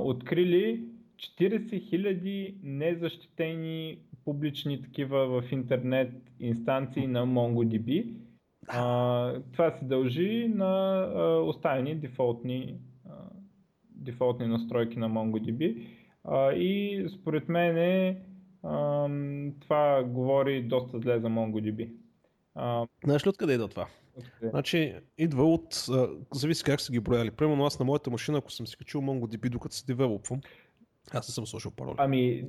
[0.00, 0.84] открили
[1.16, 8.14] 40 000 незащитени публични такива в интернет инстанции на MongoDB.
[8.68, 12.76] А, това се дължи на а, оставени дефолтни,
[14.04, 15.86] дефолтни настройки на MongoDB.
[16.24, 18.22] А, и според мен е,
[18.62, 19.08] а,
[19.60, 21.90] това говори доста зле за MongoDB.
[22.54, 22.86] А...
[23.04, 23.86] Знаеш ли откъде идва това?
[24.16, 24.50] Откъде?
[24.50, 27.30] Значи, идва от, а, зависи как са ги брояли.
[27.30, 30.40] Примерно аз на моята машина, ако съм си качил MongoDB, докато се девелопвам,
[31.10, 31.94] аз не съм сложил пароли.
[31.98, 32.44] Ами,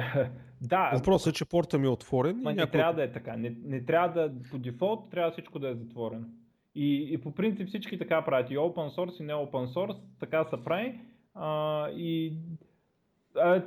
[0.60, 0.90] да.
[0.94, 2.36] Въпросът е, че порта ми е отворен.
[2.36, 2.64] Ма и някой...
[2.64, 3.36] не трябва да е така.
[3.36, 6.26] Не, не трябва да, по дефолт трябва всичко да е затворено.
[6.80, 8.50] И, и по принцип всички така правят.
[8.50, 11.00] И open source и не open source, така се прави.
[11.34, 12.32] А, и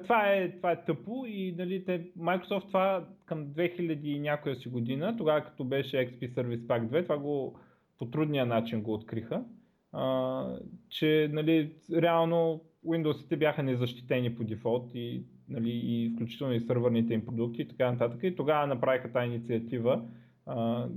[0.04, 4.70] това, е, това е тъпо и нали, те, Microsoft това към 2000 и някоя си
[4.70, 7.60] година, тогава като беше XP Service Pack 2, това го
[8.00, 9.44] по трудния начин го откриха,
[9.92, 10.46] а,
[10.90, 17.26] че нали, реално Windows-ите бяха незащитени по дефолт и, нали, и включително и сървърните им
[17.26, 18.20] продукти и така нататък.
[18.24, 20.04] И тогава направиха тази инициатива,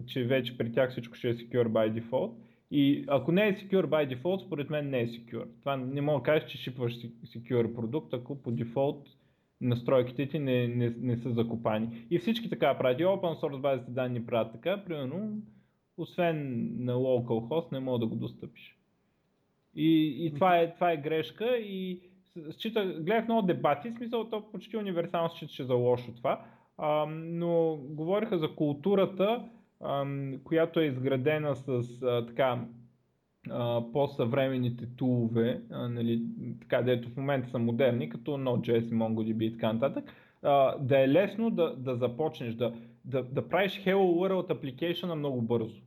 [0.07, 2.33] че вече при тях всичко ще е secure by default.
[2.71, 5.47] И ако не е secure by default, според мен не е secure.
[5.61, 9.09] Това не мога да кажеш, че шипваш secure продукт, ако по дефолт
[9.61, 12.07] настройките ти не, не, не са закопани.
[12.11, 13.01] И всички така правят.
[13.01, 14.85] И open source базите данни правят така.
[14.85, 15.43] Примерно,
[15.97, 18.79] освен на localhost не мога да го достъпиш.
[19.75, 22.01] И, и това, е, това е грешка и
[22.51, 26.45] счита, гледах много дебати, смисъл то почти универсално считаше за лошо това,
[26.79, 29.45] а, но говориха за културата
[30.45, 31.69] която е изградена с
[32.03, 32.65] а, така
[33.93, 36.23] по-съвременните тулове, нали,
[36.61, 40.05] така, дето в момента са модерни, като Node.js, MongoDB и така нататък,
[40.43, 42.73] а, да е лесно да, да започнеш, да,
[43.05, 45.81] да, да правиш Hello World application много бързо.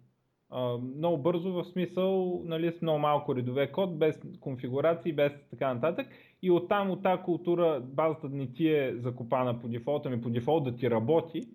[0.97, 6.07] Много бързо в смисъл нали, с много малко редове код, без конфигурации, без така нататък.
[6.41, 10.63] И оттам от тази култура базата не ти е закопана по дефолта, ми по дефолт
[10.63, 11.47] да ти работи.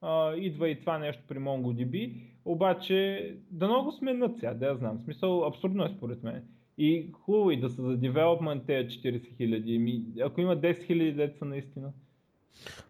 [0.00, 4.98] А, идва и това нещо при MongoDB, обаче да много сменят сега, да я знам.
[4.98, 6.44] В смисъл абсурдно е според мен.
[6.78, 10.04] И хубаво и да са за девелопмент тези 40 хиляди.
[10.24, 11.92] Ако има 10 хиляди деца наистина.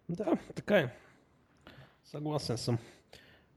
[0.09, 0.89] Да, така е.
[2.03, 2.77] Съгласен съм.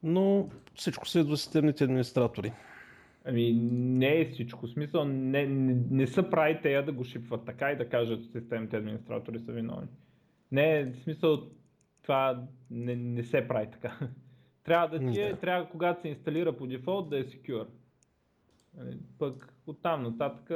[0.05, 2.53] Но всичко се идва системните администратори.
[3.25, 4.69] Ами не е всичко.
[4.69, 8.77] Смисъл не, не, не са прави тея да го шипват така и да кажат системните
[8.77, 9.89] администратори са виновни.
[10.53, 11.43] Не, в смисъл
[12.03, 13.99] това не, не се прави така.
[14.65, 15.37] Трябва да ти е, да.
[15.37, 17.67] трябва когато се инсталира по дефолт да е secure.
[18.77, 20.51] Нали, пък оттам нататък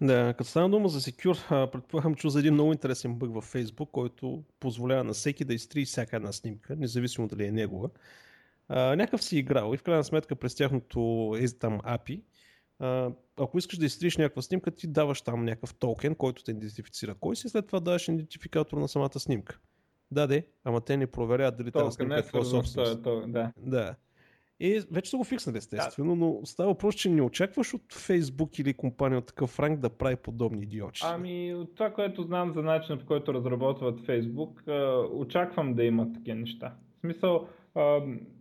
[0.00, 3.90] да, като стана дума за Secure, предполагам, че за един много интересен бъг във Facebook,
[3.90, 7.90] който позволява на всеки да изтрие всяка една снимка, независимо дали е негова.
[8.68, 12.20] А, някакъв си играл и в крайна сметка през тяхното е, там API,
[12.78, 17.14] а, ако искаш да изтриеш някаква снимка, ти даваш там някакъв токен, който те идентифицира
[17.14, 19.58] кой си, след това даваш идентификатор на самата снимка.
[20.10, 23.02] Да, де, ама те не проверяват дали тази снимка е твоя собственост.
[23.02, 23.52] Да.
[23.56, 23.94] да.
[24.60, 26.16] И вече са го фикснали естествено, да.
[26.16, 30.16] но става въпрос, че не очакваш от Фейсбук или компания от такъв ранг да прави
[30.16, 31.00] подобни идиоти.
[31.04, 34.62] Ами, от това, което знам за начина по който разработват Фейсбук,
[35.12, 36.74] очаквам да имат такива неща.
[36.96, 37.48] В смисъл,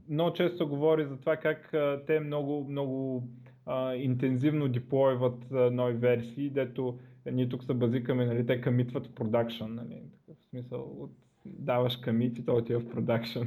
[0.10, 1.74] много често говори за това как
[2.08, 3.24] те много, много
[3.96, 6.98] интензивно деплойват нови версии, дето
[7.32, 9.66] ние тук се базикаме, нали, те камитват в продакшн.
[9.68, 11.12] Нали, в смисъл, от,
[11.46, 13.40] даваш камит и то отива в продакшн.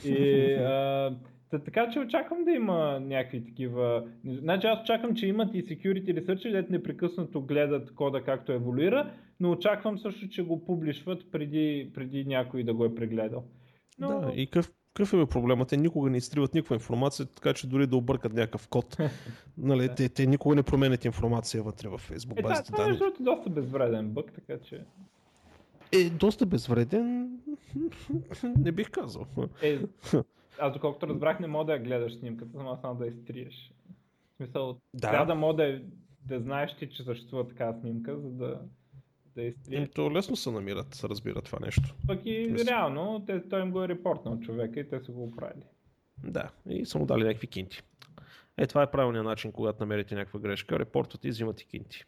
[0.04, 1.16] и а,
[1.50, 4.04] Та, така че очаквам да има някакви такива.
[4.24, 9.50] Значи аз очаквам, че имат и security research, дето непрекъснато гледат кода както еволюира, но
[9.50, 13.44] очаквам също, че го публишват преди, преди някой да го е прегледал.
[13.98, 14.20] Но...
[14.20, 15.68] Да, и какъв, какъв е проблемът?
[15.68, 18.96] Те никога не изтриват никаква информация, така че дори да объркат някакъв код,
[19.58, 22.98] нали, те, те никога не променят информация вътре в Facebook е, базите данни.
[22.98, 24.84] Това е доста безвреден бък, така че...
[25.92, 27.38] Е, доста безвреден,
[28.58, 29.26] не бих казал.
[29.62, 29.78] Е,
[30.60, 33.72] аз доколкото разбрах, не мога да я гледаш снимката, само само да изтриеш.
[34.32, 35.10] В смисъл, да.
[35.10, 35.80] трябва да мога да,
[36.24, 38.60] да знаеш ти, че съществува такава снимка, за да,
[39.34, 39.88] да изтриеш.
[39.94, 41.94] То лесно се намират, се разбира това нещо.
[42.06, 42.70] Пък и Мисля.
[42.70, 45.64] реално, те, той им го е репортнал човека и те са го оправили.
[46.24, 47.82] Да, и са му дали някакви кинти.
[48.56, 50.78] Е, това е правилният начин, когато намерите някаква грешка.
[50.78, 52.04] Репортвате и взимате кинти.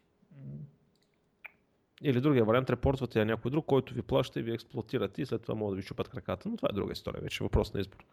[2.01, 5.41] Или другия вариант, репортвате я някой друг, който ви плаща и ви експлуатирате и след
[5.41, 6.49] това могат да ви чупат краката.
[6.49, 8.05] Но това е друга история, вече въпрос на избор.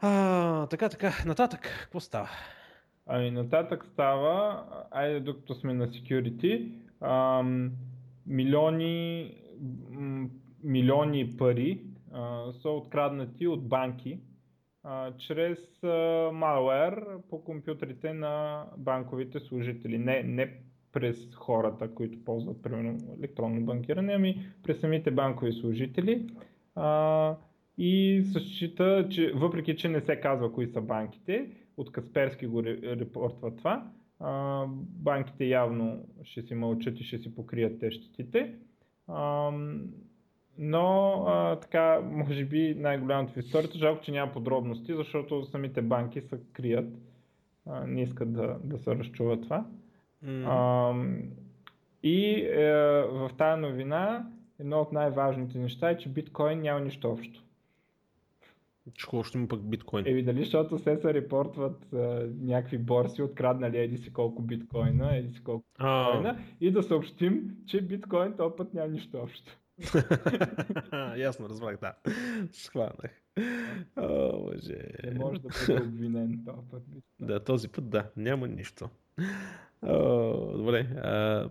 [0.00, 2.28] А, така, така, нататък, какво става?
[3.06, 7.70] Ами нататък става, айде докато сме на security, ам,
[8.26, 9.34] милиони,
[10.64, 11.80] милиони пари
[12.12, 14.20] а, са откраднати от банки
[14.84, 15.86] а, чрез а,
[16.32, 19.98] malware по компютрите на банковите служители.
[19.98, 20.52] Не, не
[20.92, 26.26] през хората, които ползват примерно електронно банкиране, ами през самите банкови служители.
[26.74, 27.36] А,
[27.78, 32.64] и се счита, че въпреки, че не се казва кои са банките, от Касперски го
[32.64, 38.54] репортва това, а, банките явно ще си мълчат и ще си покрият те щетите.
[39.08, 39.50] А,
[40.58, 46.20] но а, така, може би най-голямото в историята, жалко, че няма подробности, защото самите банки
[46.20, 46.88] се крият,
[47.66, 49.66] а, не искат да, да се разчува това.
[50.24, 50.44] Mm.
[50.46, 50.94] А,
[52.02, 52.72] и е,
[53.02, 54.26] в тази новина
[54.60, 57.45] едно от най-важните неща е, че биткоин няма нищо общо.
[58.86, 60.06] Какво още има пък биткоин?
[60.06, 65.34] Еми дали, защото се се репортват а, някакви борси, откраднали еди си колко биткоина, еди
[65.34, 69.58] си колко биткоина и да съобщим, че биткоин този път няма нищо общо.
[71.16, 71.94] Ясно, разбрах, да.
[72.52, 73.22] Схванах.
[73.96, 74.78] О, боже.
[75.04, 76.82] Не може да бъде обвинен този път.
[77.20, 78.88] Да, този път да, няма нищо.
[79.82, 80.80] О, добре.
[80.96, 81.48] А,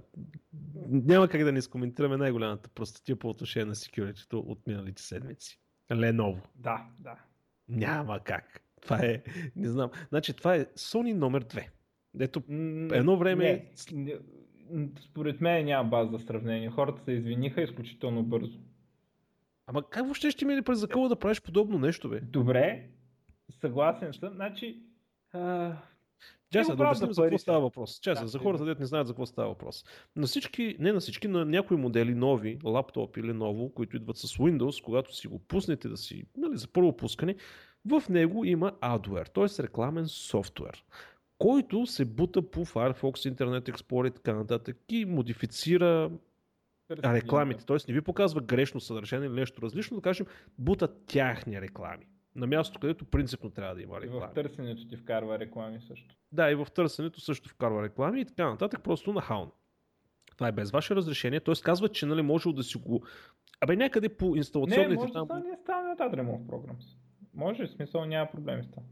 [0.89, 5.59] няма как да не изкоментираме най-голямата простотия по отношение на security от миналите седмици.
[5.91, 6.41] Леново.
[6.55, 7.15] Да, да.
[7.69, 8.61] Няма как.
[8.81, 9.23] Това е,
[9.55, 9.89] не знам.
[10.09, 11.67] Значи това е Sony номер 2.
[12.13, 12.43] Дето
[12.95, 13.43] едно време...
[13.43, 14.15] Не,
[14.71, 16.69] не, според мен няма база за сравнение.
[16.69, 18.59] Хората се извиниха изключително бързо.
[19.67, 22.19] Ама как въобще ще ми ли през закъла да правиш подобно нещо, бе?
[22.19, 22.87] Добре,
[23.51, 24.33] съгласен съм.
[24.33, 24.79] Значи,
[25.33, 25.71] а,
[26.51, 27.99] Чеса, да обясним за какво става въпрос.
[27.99, 29.85] Чеса, да, за хората, дето не знаят за какво става въпрос.
[30.15, 34.37] На всички, не на всички, на някои модели нови, лаптоп или ново, които идват с
[34.37, 37.35] Windows, когато си го пуснете да си, нали, за първо пускане,
[37.85, 39.63] в него има adware, т.е.
[39.63, 40.85] рекламен софтуер,
[41.37, 46.11] който се бута по Firefox, Internet Explorer и така нататък и модифицира
[46.91, 47.65] рекламите.
[47.65, 50.25] Тоест не ви показва грешно съдържание или нещо различно, да кажем,
[50.57, 52.07] бутат тяхни реклами.
[52.35, 54.25] На място, където принципно трябва да има реклами.
[54.25, 56.15] И в търсенето ти вкарва реклами също.
[56.31, 59.51] Да, и в търсенето също вкарва реклами и така нататък, просто нахално.
[60.35, 61.55] Това е без ваше разрешение, т.е.
[61.63, 63.03] казва, че нали, може да си го...
[63.61, 64.89] Абе някъде по инсталационните...
[64.89, 65.27] Не, може там...
[65.27, 66.97] да не стане нататък Remove Programs.
[67.33, 68.83] Може, в смисъл няма проблем с това.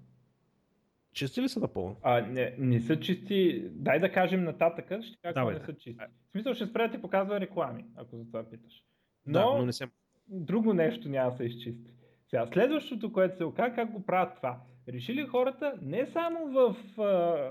[1.13, 1.97] Чисти ли са напълно?
[2.01, 3.67] А, не, не са чисти.
[3.71, 6.05] Дай да кажем нататък, ще кажа не са чисти.
[6.27, 8.83] В смисъл ще спре да ти показва реклами, ако за това питаш.
[9.25, 9.87] Но, да, но не се...
[10.27, 11.92] друго нещо няма да се изчисти.
[12.33, 14.59] Сега, следващото, което се оказа, как го правят това?
[14.89, 17.49] Решили хората не само в а,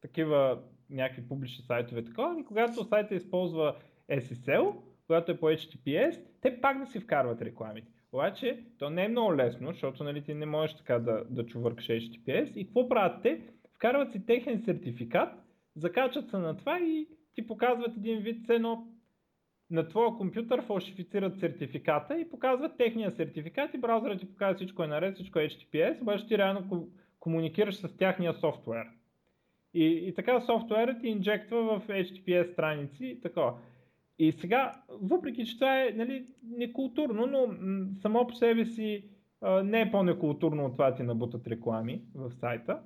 [0.00, 0.58] такива
[0.90, 3.76] някакви публични сайтове, такова, ами когато сайта използва
[4.10, 4.74] SSL,
[5.06, 7.88] когато е по HTTPS, те пак да си вкарват рекламите.
[8.12, 11.86] Обаче, то не е много лесно, защото нали, ти не можеш така да, да чувъркаш
[11.86, 12.56] HTTPS.
[12.56, 13.40] И какво правят те?
[13.74, 15.28] Вкарват си техен сертификат,
[15.76, 18.86] закачат се на това и ти показват един вид едно
[19.72, 24.86] на твоя компютър фалшифицират сертификата и показват техния сертификат и браузърът ти показва всичко е
[24.86, 26.88] наред, всичко е HTTPS, обаче ти реално
[27.20, 28.84] комуникираш с тяхния софтуер.
[29.74, 33.54] И, и така софтуерът ти инжектва в HTTPS страници и такова.
[34.18, 39.04] И сега, въпреки че това е нали, некултурно, но м- само по себе си
[39.40, 42.80] а, не е по-некултурно от това ти набутат реклами в сайта.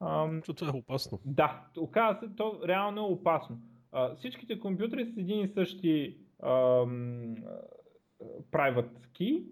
[0.00, 1.20] А, това е опасно.
[1.24, 3.58] Да, оказва се, то реално е опасно.
[3.92, 6.16] А, всичките компютри с един и същи
[8.52, 9.44] private key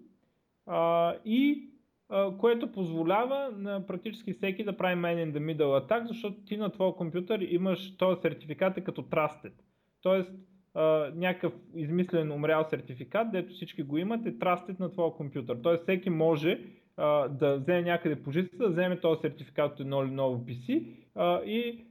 [0.65, 1.69] а, и
[2.09, 6.57] а, което позволява на практически всеки да прави man in the middle attack, защото ти
[6.57, 9.53] на твоя компютър имаш този сертификат е като trusted.
[10.01, 10.31] Тоест,
[10.75, 15.57] Uh, някакъв измислен умрял сертификат, дето всички го имат, е трастит на твоя компютър.
[15.63, 16.59] Тоест всеки може
[16.97, 20.85] uh, да вземе някъде по жицата, да вземе този сертификат от едно или ново PC
[21.15, 21.85] uh, и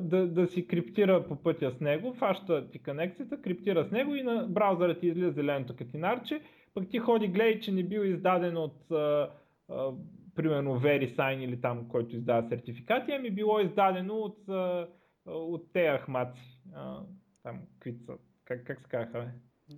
[0.00, 4.22] да, да си криптира по пътя с него, фаща ти конекцията, криптира с него и
[4.22, 6.40] на браузъра ти излиза зеленото катинарче,
[6.74, 9.30] пък ти ходи гледай, че не бил издаден от uh,
[9.70, 9.96] uh,
[10.34, 14.86] примерно VeriSign или там, който издава сертификати, ами било издадено от, uh,
[15.26, 16.60] от те ахмаци.
[16.76, 17.00] Uh,
[17.42, 18.12] там, какви са,
[18.44, 19.30] как, как се казаха?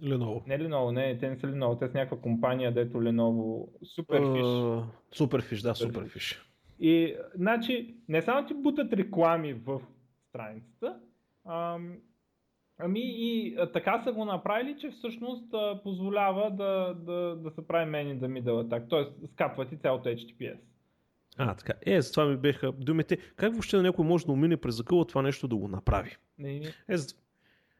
[0.02, 0.46] Lenovo.
[0.46, 3.68] Не Lenovo, не, те не са Lenovo, те са някаква компания, дето Lenovo,
[3.98, 4.42] Superfish.
[4.42, 6.53] Uh, Superfish, да, Superfish.
[6.80, 9.80] И, значи, не само ти бутат реклами в
[10.28, 11.00] страницата,
[11.44, 11.96] ам,
[12.78, 17.66] ами и а, така са го направили, че всъщност а, позволява да, да, да се
[17.66, 19.26] прави in the middle attack, т.е.
[19.26, 20.58] скапва ти цялото HTTPS.
[21.38, 21.72] А, така.
[21.86, 23.16] Е, за това ми беха думите.
[23.36, 26.16] Как въобще на някой може да умине през закъла това нещо да го направи?
[26.38, 26.66] Не, не.
[26.88, 26.96] Е,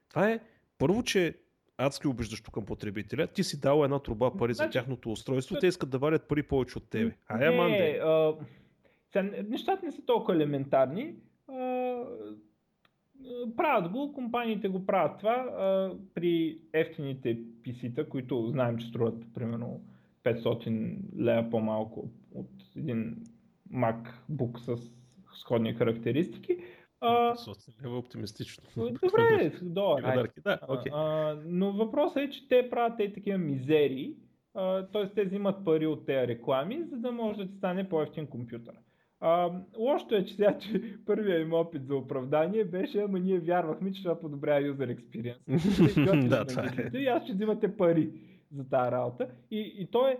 [0.08, 0.40] това е
[0.78, 1.34] първо, че
[1.78, 3.26] адски обиждащо към потребителя.
[3.26, 6.42] Ти си дал една труба пари значи, за тяхното устройство, те искат да варят пари
[6.42, 7.16] повече от тебе.
[7.28, 8.00] А е, манде.
[8.02, 8.32] А,
[9.22, 11.14] нещата не са толкова елементарни.
[11.48, 12.04] А,
[13.56, 19.80] правят го, компаниите го правят това а, при ефтините PC-та, които знаем, че струват примерно
[20.24, 23.16] 500 лева по-малко от един
[23.72, 24.92] MacBook с
[25.34, 26.56] сходни характеристики.
[27.00, 27.34] А,
[27.84, 28.64] е оптимистично.
[28.76, 30.28] Добре, долар.
[30.44, 30.90] Да, okay.
[30.92, 34.16] а, но въпросът е, че те правят те такива мизерии,
[34.92, 35.08] т.е.
[35.14, 38.74] те взимат пари от тези реклами, за да може да ти стане по-ефтин компютър.
[39.26, 43.92] А, лошото е, че сега, че първият им опит за оправдание беше, ама ние вярвахме,
[43.92, 46.28] че това подобрява user experience.
[46.28, 46.98] да, това е.
[46.98, 48.10] И аз ще взимате пари
[48.52, 49.28] за тази работа.
[49.50, 50.18] И, и то е,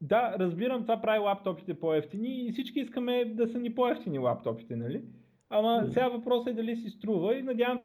[0.00, 5.02] да, разбирам, това прави лаптопите по-ефтини и всички искаме да са ни по-ефтини лаптопите, нали?
[5.50, 7.80] Ама сега въпросът е дали си струва и надявам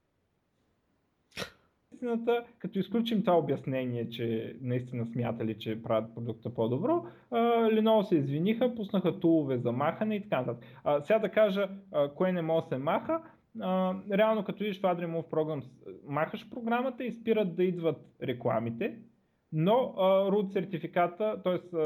[1.95, 8.75] истината, като изключим това обяснение, че наистина смятали, че правят продукта по-добро, Lenovo се извиниха,
[8.75, 10.65] пуснаха тулове за махане и така нататък.
[11.05, 11.69] Сега да кажа
[12.15, 13.21] кое не може да се маха,
[14.11, 15.65] реално като видиш в AdRemove Programs,
[16.07, 18.97] махаш програмата и спират да идват рекламите,
[19.53, 19.93] но
[20.31, 21.77] root сертификата, т.е.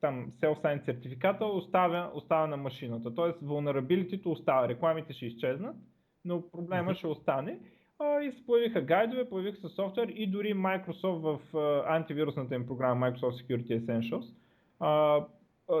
[0.00, 3.44] Там self-signed сертификата оставя, оставя на машината, т.е.
[3.44, 5.76] vulnerability остава, рекламите ще изчезнат,
[6.24, 6.98] но проблема mm-hmm.
[6.98, 7.58] ще остане.
[8.02, 11.40] И се появиха гайдове, появиха се софтуер и дори Microsoft в
[11.88, 14.32] антивирусната им програма Microsoft Security Essentials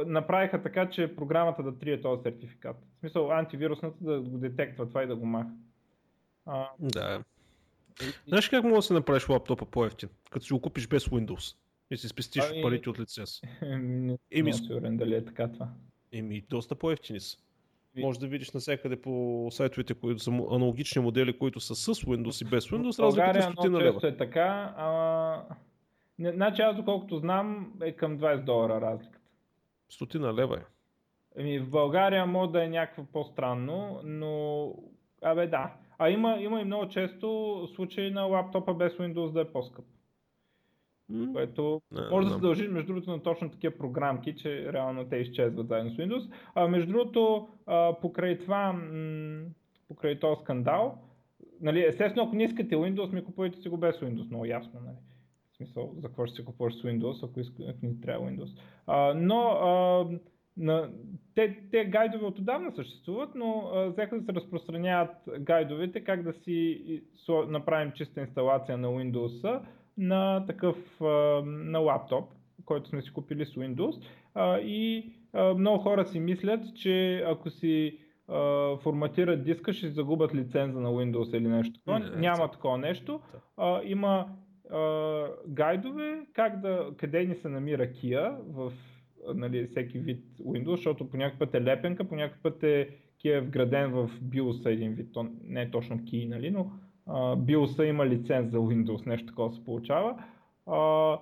[0.06, 2.76] направиха така, че програмата да трие този сертификат.
[2.76, 5.50] В смисъл антивирусната да го детектва това и да го маха.
[6.78, 7.24] Да.
[8.26, 10.08] Знаеш как може да се направиш лаптопа по-ефтин?
[10.30, 11.56] Като си го купиш без Windows
[11.90, 12.62] и си спестиш ами...
[12.62, 13.40] парите от лиценз.
[13.62, 15.68] Не Еми, съм сигурен дали е така това.
[16.12, 17.38] Еми, доста по-ефтини са.
[17.96, 22.50] Може да видиш навсякъде по сайтовете, които са аналогични модели, които са с Windows и
[22.50, 24.08] без Windows, разликата е стотина лева.
[24.08, 25.44] е така, ама...
[26.18, 29.28] Не, значи аз доколкото знам е към 20 долара разликата.
[29.88, 30.64] Стотина лева е.
[31.40, 34.72] Еми, в България може да е някакво по-странно, но...
[35.22, 35.72] Абе да.
[35.98, 39.84] А има, има и много често случаи на лаптопа без Windows да е по-скъп.
[41.12, 41.32] Mm.
[41.32, 45.16] Което не, може да се дължи, между другото, на точно такива програмки, че реално те
[45.16, 46.30] изчезват заедно с Windows.
[46.54, 49.44] А между другото, а, покрай това, м-
[49.88, 50.98] покрай този скандал,
[51.60, 54.80] нали, естествено, ако не искате Windows, ми купувайте си го без Windows, много ясно.
[54.84, 54.96] Нали.
[55.52, 58.58] В смисъл, за какво ще си купуваш с Windows, ако, иска, ако не трябва Windows.
[58.86, 60.06] А, но а,
[60.56, 60.90] на,
[61.34, 66.32] те, те гайдове от отдавна съществуват, но а, взеха да се разпространяват гайдовете как да
[66.32, 69.60] си направим чиста инсталация на Windows
[69.98, 71.00] на такъв
[71.44, 72.30] на лаптоп,
[72.64, 74.02] който сме си купили с Windows.
[74.62, 75.10] И
[75.56, 77.98] много хора си мислят, че ако си
[78.82, 81.98] форматират диска, ще си загубят лиценза на Windows или нещо такова.
[81.98, 83.20] Не, Няма такова нещо.
[83.84, 84.26] Има
[85.48, 88.72] гайдове как да, къде ни се намира Kia в
[89.34, 92.88] нали, всеки вид Windows, защото по някакъв път е лепенка, по някакъв път е
[93.24, 96.70] Kia е вграден в BIOS един вид, то не е точно Key, нали, но
[97.08, 100.24] BIOS има лиценз за Windows, нещо такова се получава.
[100.66, 101.18] Uh,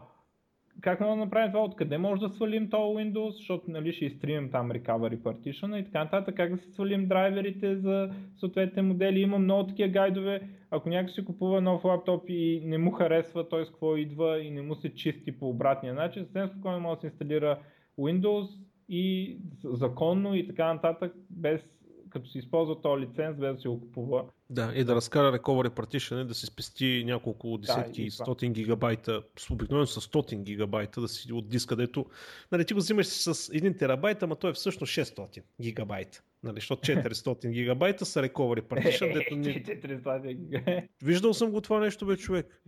[0.81, 4.71] как да направим това, откъде може да свалим този Windows, защото нали, ще изтримем там
[4.71, 9.21] Recovery Partition и така нататък, как да се свалим драйверите за съответните модели.
[9.21, 10.49] Има много такива гайдове.
[10.71, 14.51] Ако някой си купува нов лаптоп и не му харесва той с какво идва и
[14.51, 17.59] не му се чисти по обратния начин, съвсем спокойно може да се инсталира
[17.99, 18.49] Windows
[18.89, 21.61] и законно и така нататък, без
[22.13, 24.25] като си използва този лиценз, без да си го купува.
[24.51, 29.87] Да, и да разкара recovery partition, да си спести няколко десетки, да, стотин гигабайта, обикновено
[29.87, 32.07] с 100 гигабайта да си от диска, дето,
[32.53, 36.23] нали, ти го взимаш с 1 терабайт, ама той е всъщност 600 гигабайта.
[36.43, 39.45] Нали, защото 400 гигабайта са recovery partition, дето ни...
[39.65, 40.89] 400 гигабайта.
[41.03, 42.63] Виждал съм го това нещо, бе, човек.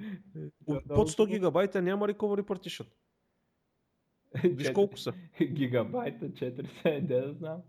[0.66, 2.86] Под 100 гигабайта няма recovery partition.
[4.44, 5.12] Виж колко са.
[5.42, 7.62] Гигабайта, 400, да знам.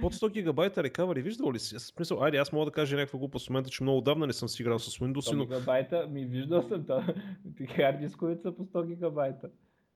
[0.00, 1.78] Под 100 гигабайта recovery, виждал ли си?
[1.78, 4.48] Смисъл, айде, аз мога да кажа някаква глупост в момента, че много давна не съм
[4.48, 5.32] си играл с Windows.
[5.32, 5.46] 100 но...
[5.46, 7.14] гигабайта, ми виждал съм това.
[7.76, 9.50] Хард дисковете са по 100 гигабайта.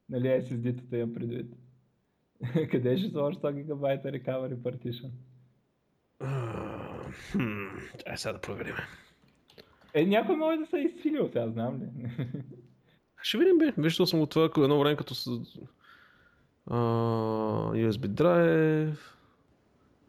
[0.09, 1.53] Нали, SSD-тата имам предвид.
[2.71, 5.11] Къде ще сложиш 100 гигабайта recovery partition?
[8.07, 8.75] Ай, сега да проверим.
[9.95, 11.87] Е, някой може да се е изсилил, сега знам ли.
[13.23, 13.73] Ще видим, бе.
[13.79, 15.25] Виждал съм от това едно време като с...
[16.69, 18.97] Uh, USB drive.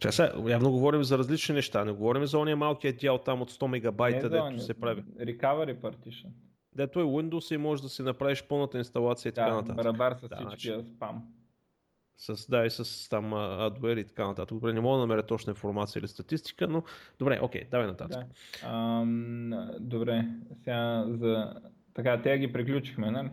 [0.01, 1.85] Ча, сега, явно говорим за различни неща.
[1.85, 5.03] Не говорим за ония малкият дял там от 100 мегабайта, дето се прави.
[5.03, 6.27] Recovery partition.
[6.75, 9.75] Дето е Windows и можеш да си направиш пълната инсталация и така да, нататък.
[9.75, 10.95] барабар с да, всичкия значи...
[10.95, 11.23] спам.
[12.17, 14.57] С, да, и с там adware и така нататък.
[14.57, 16.83] Добре, не мога да намеря точна информация или статистика, но
[17.19, 18.25] добре, окей, давай нататък.
[18.61, 18.69] Да.
[18.69, 20.27] Ам, добре,
[20.63, 21.53] сега за
[21.93, 23.29] така, те ги приключихме, нали?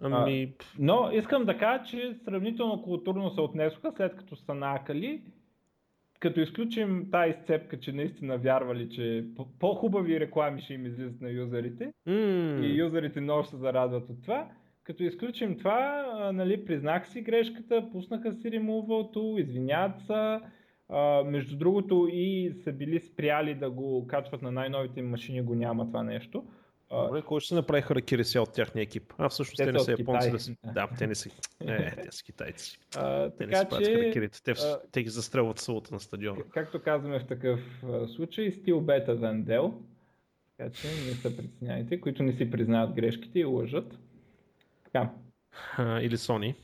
[0.00, 0.54] Ами...
[0.60, 5.22] А, но искам да кажа, че сравнително културно се отнесоха, след като са накали,
[6.20, 9.24] като изключим тази изцепка, че наистина вярвали, че
[9.58, 12.60] по-хубави реклами ще им излизат на юзерите mm.
[12.60, 14.48] и юзерите много се зарадват от това,
[14.84, 16.04] като изключим това,
[16.34, 20.40] нали, признах си грешката, пуснаха си ремувалто, извиняват се,
[20.88, 25.86] а, между другото и са били спряли да го качват на най-новите машини, го няма
[25.86, 26.44] това нещо.
[26.90, 29.14] Добре, кой ще направи харакири сега от тяхния екип?
[29.18, 30.30] А, всъщност те, те не са японци.
[30.30, 30.56] Да, си...
[30.74, 31.30] да, те не са.
[31.64, 32.78] Не, те са китайци.
[32.96, 33.64] А, те не си
[34.12, 36.42] че, Те, а, те ги застрелват сълата на стадиона.
[36.50, 37.60] Както казваме в такъв
[38.16, 39.74] случай, стил бета Вандел.
[40.56, 43.98] Така че не се притесняйте, които не си признават грешките и лъжат.
[44.84, 45.10] Така.
[45.76, 46.54] А, или Sony,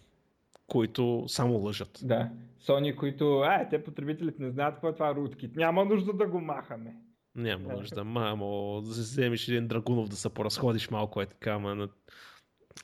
[0.66, 2.00] които само лъжат.
[2.02, 2.30] Да.
[2.60, 5.56] Sony, които, а, те потребителите не знаят какво е това rootkit.
[5.56, 6.96] Няма нужда да го махаме.
[7.36, 11.88] Няма нужда, мамо, да вземеш един Драгунов да се поразходиш малко е така, ама на...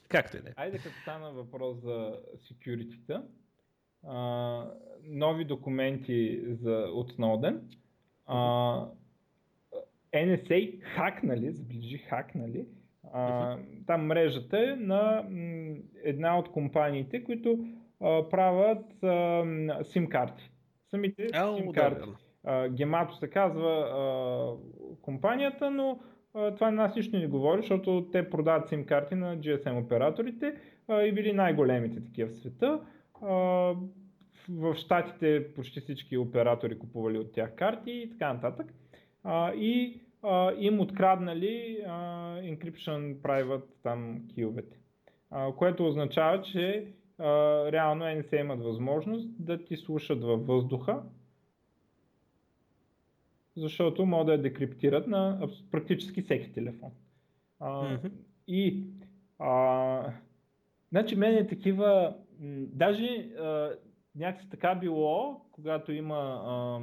[0.09, 0.53] Както и да е.
[0.57, 3.23] Айде като стана въпрос за security
[5.05, 7.59] нови документи за, от Snowden,
[8.27, 8.87] а,
[10.15, 12.67] NSA хакнали, заближи хакнали,
[13.13, 17.67] а, там мрежата е на м, една от компаниите, които
[18.01, 20.51] а, правят SIM карти.
[20.91, 22.01] Самите SIM карти.
[22.01, 22.30] Да,
[22.71, 24.57] Гемато се казва
[25.03, 26.01] компанията, но
[26.33, 30.55] това нас нищо не говори, защото те продават сим карти на GSM операторите
[30.91, 32.81] и били най-големите такива в света.
[33.23, 33.29] А,
[34.49, 38.75] в Штатите почти всички оператори купували от тях карти и така нататък.
[39.55, 40.01] И
[40.59, 41.93] им откраднали а,
[42.41, 44.77] encryption private там киловете.
[45.57, 46.87] Което означава, че
[47.19, 47.25] а,
[47.73, 51.03] реално NSA имат възможност да ти слушат във въздуха
[53.61, 56.91] защото могат да я декриптират на практически всеки телефон.
[57.61, 58.11] А, mm-hmm.
[58.49, 58.85] И
[59.39, 60.13] а,
[60.91, 62.17] значи мен е такива,
[62.73, 63.71] даже а,
[64.17, 66.81] някакси така било, когато има, а,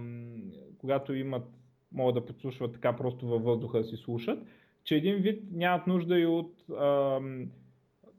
[0.78, 1.44] когато имат
[1.92, 4.40] могат да подслушват така просто във въздуха да си слушат,
[4.84, 7.50] че един вид нямат нужда и от ам,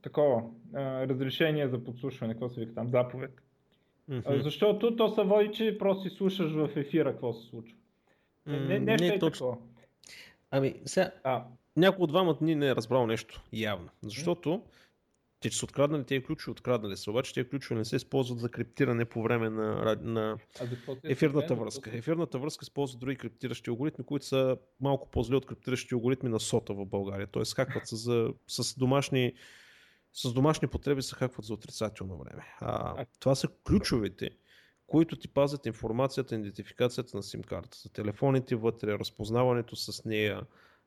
[0.01, 0.43] такова
[0.73, 3.31] а, разрешение за подслушване, какво се вика там, заповед.
[4.09, 4.41] Mm-hmm.
[4.41, 7.78] Защото то се води, че просто си слушаш в ефира какво се случва.
[8.47, 9.47] Mm, не, нещо не е точно.
[9.47, 9.67] такова.
[10.51, 11.45] Ами, сега, а.
[11.77, 13.89] някой от двамата ни не е разбрал нещо явно.
[14.03, 14.63] Защото
[15.39, 17.11] те, че са откраднали тези ключове, откраднали са.
[17.11, 20.37] Обаче тези ключове не се използват за криптиране по време на, на
[21.03, 21.97] ефирната връзка.
[21.97, 26.73] Ефирната връзка използва други криптиращи алгоритми, които са малко по-зле от криптиращи алгоритми на сота
[26.73, 27.27] в България.
[27.27, 29.33] Тоест хакват се за, с домашни
[30.13, 32.55] с домашни потреби се хакват за отрицателно време.
[32.59, 34.29] А, това са ключовете,
[34.89, 40.41] които ти пазят информацията, идентификацията на сим картата, телефоните вътре, разпознаването с нея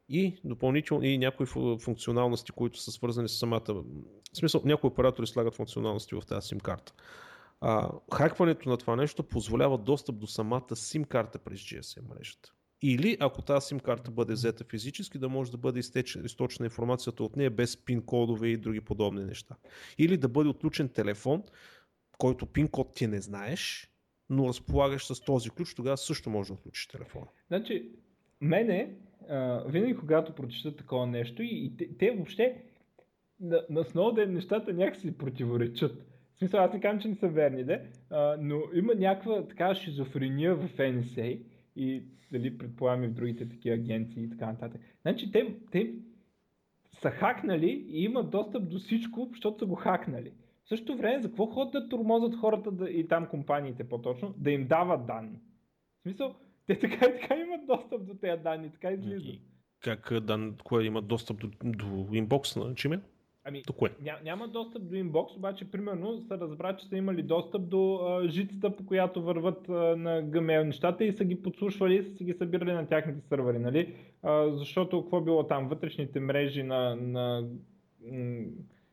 [0.09, 1.47] и допълнително и някои
[1.79, 3.65] функционалности, които са свързани с самата.
[3.69, 3.85] В
[4.33, 6.93] смисъл, някои оператори слагат функционалности в тази сим карта.
[7.61, 12.53] А, хакването на това нещо позволява достъп до самата сим карта през GSM мрежата.
[12.83, 15.81] Или ако тази сим карта бъде взета физически, да може да бъде
[16.25, 19.57] източна информацията от нея без пин кодове и други подобни неща.
[19.99, 21.43] Или да бъде отключен телефон,
[22.19, 23.92] който пин код ти не знаеш,
[24.33, 27.27] но разполагаш с този ключ, тогава също може да отключиш телефона.
[27.49, 27.89] Значи,
[28.41, 28.95] мене,
[29.29, 32.63] а, винаги когато прочета такова нещо и, и те, те въобще
[33.41, 36.07] на, на Сноуден нещата някакси противоречат.
[36.35, 39.75] В смисъл, аз не казвам, че не са верни, де, а, но има някаква така
[39.75, 41.43] шизофрения в NSA
[41.77, 42.03] и
[42.33, 44.81] дали и в другите такива агенции и така нататък.
[45.03, 45.93] Значи те, те
[47.01, 50.33] са хакнали и имат достъп до всичко, защото са го хакнали.
[50.73, 54.67] Същото време, за какво ходят да тормозат хората да, и там компаниите по-точно, да им
[54.67, 55.39] дават данни?
[55.99, 56.35] В смисъл,
[56.67, 59.35] те така и така имат достъп до тези данни, така излизат.
[59.81, 63.01] Как дан, кое имат достъп до, до инбокс на Gmail?
[63.45, 63.91] Ами, До кое?
[64.03, 68.29] Ня, няма достъп до инбокс, обаче примерно са разбрали, че са имали достъп до а,
[68.29, 72.33] жицата, по която върват а, на Gmail нещата и са ги подслушвали и са ги
[72.33, 73.95] събирали на тяхните сървъри, нали?
[74.23, 75.69] А, защото какво било там?
[75.69, 77.49] Вътрешните мрежи на, на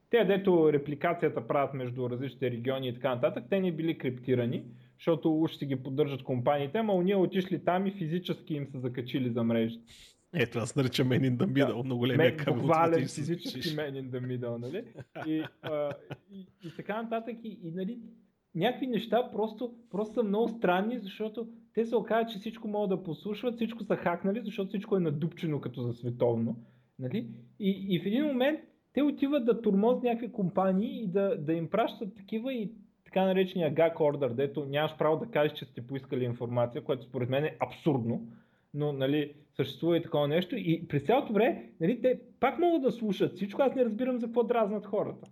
[0.10, 4.64] те, дето репликацията правят между различните региони и така нататък, те не били криптирани,
[4.97, 9.30] защото уж си ги поддържат компаниите, ама уния отишли там и физически им са закачили
[9.30, 9.84] за мрежата.
[10.34, 12.62] Ето, аз наричам Man in the Middle, да, много големия кабел.
[12.62, 14.84] Буквален физически Man in the Middle, нали?
[15.28, 15.91] И, а,
[16.32, 17.36] и, и така нататък.
[17.43, 17.99] И, и нали,
[18.55, 23.03] някакви неща просто, просто са много странни, защото те се оказват, че всичко могат да
[23.03, 26.55] послушват, всичко са хакнали, защото всичко е надупчено като за световно.
[26.99, 27.28] Нали?
[27.60, 28.60] И, и в един момент
[28.94, 32.72] те отиват да турмоз някакви компании и да, да им пращат такива и
[33.06, 37.30] така наречения gag order, дето нямаш право да кажеш, че сте поискали информация, което според
[37.30, 38.28] мен е абсурдно
[38.74, 40.56] но нали, съществува и такова нещо.
[40.56, 44.26] И през цялото време, нали, те пак могат да слушат всичко, аз не разбирам за
[44.26, 45.28] какво дразнат хората.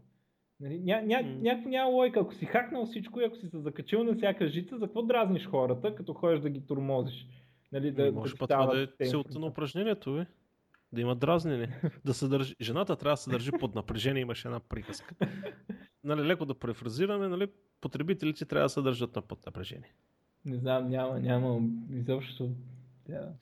[0.60, 1.42] Нали, ня, ня, mm.
[1.42, 4.78] Някакво няма лойка, ако си хакнал всичко и ако си се закачил на всяка жица,
[4.78, 7.28] за какво дразниш хората, като ходиш да ги турмозиш?
[7.72, 10.26] Нали, да, може да това да е целта на упражнението, бе.
[10.92, 11.82] Да има дразнене.
[12.06, 12.56] да се държи...
[12.62, 15.16] Жената трябва да се държи под напрежение, имаше една приказка.
[16.04, 17.48] нали, леко да префразираме, нали,
[17.82, 19.94] потребителите трябва да се държат на под напрежение.
[20.46, 21.62] Не знам, няма, няма
[21.92, 22.50] изобщо
[23.08, 23.34] да.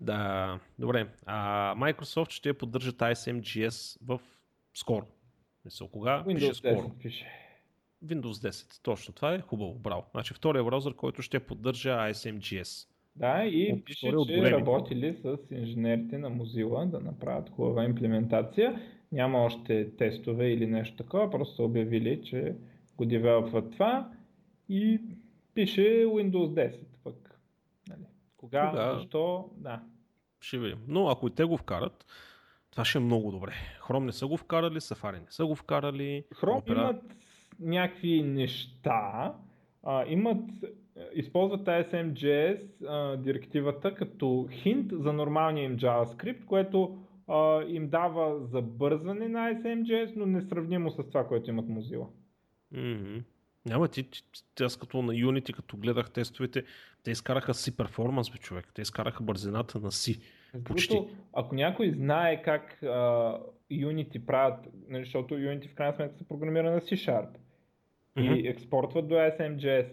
[0.00, 1.08] Да, добре.
[1.26, 4.20] А, Microsoft ще поддържат ISMGS в
[4.74, 5.06] скоро.
[5.64, 6.24] Мисъл, кога?
[6.26, 6.88] Windows пише скоро.
[6.88, 7.26] 10 пише.
[8.04, 10.04] Windows 10, точно това е хубаво, браво.
[10.10, 12.88] Значи втория браузър, който ще поддържа ISMGS.
[13.16, 18.80] Да, и от, пише, че работили с инженерите на Mozilla да направят хубава имплементация.
[19.12, 22.54] Няма още тестове или нещо такова, просто са обявили, че
[22.96, 24.10] го девелопват това
[24.68, 25.00] и
[25.54, 27.40] пише Windows 10 пък.
[28.36, 28.94] Кога, Кога?
[28.94, 29.82] защо, да.
[30.40, 30.78] Ще видим.
[30.88, 32.06] Но ако и те го вкарат,
[32.70, 33.52] това ще е много добре.
[33.80, 36.24] Хром не са го вкарали, Safari не са го вкарали.
[36.34, 36.80] Хром опера...
[36.80, 37.16] имат
[37.60, 39.34] някакви неща,
[39.82, 40.44] а, имат,
[41.14, 49.28] използват SMJS а, директивата като хинт за нормалния им JavaScript, което а, им дава забързане
[49.28, 52.06] на SMJS, но несравнимо с това, което имат Mozilla.
[52.74, 53.22] Mm-hmm.
[53.66, 54.08] Няма ти,
[54.60, 56.62] аз като на Unity, като гледах тестовете,
[57.04, 58.66] те изкараха си перформанс, бе, човек.
[58.74, 60.20] Те изкараха бързината на си.
[60.64, 61.00] Почти.
[61.32, 63.40] ако някой знае как uh,
[63.72, 67.28] Unity правят, нали, защото Unity в крайна сметка се програмира на C-Sharp
[68.16, 68.36] mm-hmm.
[68.36, 69.86] и експортват до SMJS,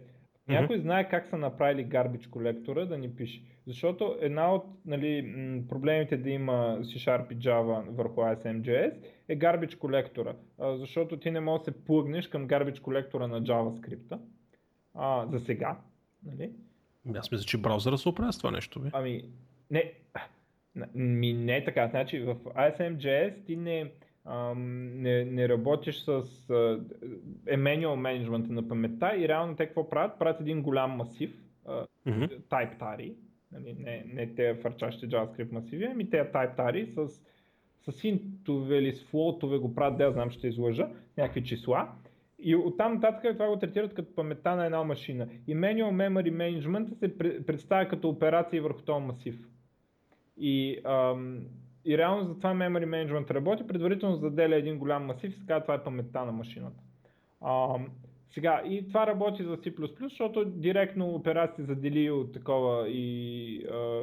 [0.47, 3.41] някой знае как са направили garbage колектора да ни пише.
[3.67, 5.33] Защото една от нали,
[5.69, 8.93] проблемите да има C-Sharp и Java върху SMJS
[9.29, 10.33] е garbage колектора.
[10.59, 14.19] Защото ти не можеш да се плъгнеш към garbage колектора на JavaScript.
[14.93, 15.77] А, за сега.
[16.25, 16.51] Нали?
[17.15, 18.79] Аз мисля, че браузъра се оправя с това нещо.
[18.79, 18.89] Бе.
[18.93, 19.23] Ами,
[19.71, 19.93] не,
[20.95, 21.87] ми не е така.
[21.87, 23.91] Значи в ISMJS ти не,
[24.55, 26.23] не, не работиш с
[27.47, 30.19] manual management на паметта и реално те какво правят?
[30.19, 31.33] Правят един голям масив,
[31.67, 32.39] mm-hmm.
[32.39, 33.13] type tari,
[33.51, 37.07] Нали, не, не те фърчащи JavaScript масиви, ами те тайптари с,
[37.91, 41.89] с интове или с флотове го правят, да знам, ще излъжа, някакви числа.
[42.39, 45.27] И оттам нататък това го третират като паметта на една машина.
[45.47, 49.47] И Manual Memory Management се представя като операции върху този масив.
[50.37, 51.45] И, ам,
[51.85, 55.73] и реално за това Memory Management работи, предварително заделя един голям масив и казва това
[55.73, 56.83] е паметта на машината.
[57.45, 57.87] Ам,
[58.29, 64.01] сега, и това работи за C++, защото директно операции задели от такова и а,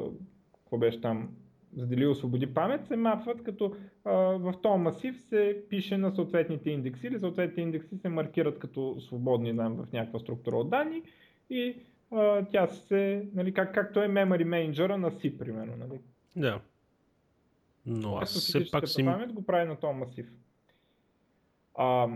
[0.53, 1.29] какво беше там,
[1.75, 3.75] задели освободи памет, се мапват като
[4.05, 8.95] а, в този масив се пише на съответните индекси или съответните индекси се маркират като
[8.99, 11.01] свободни там, в някаква структура от данни
[11.49, 11.75] и
[12.11, 15.73] а, тя се, нали, как, както е memory manager на C, примерно.
[15.77, 15.99] Нали.
[16.35, 16.59] Да.
[17.87, 19.05] Но аз все пак си...
[19.05, 20.31] памет го прави на този масив.
[21.75, 22.07] А,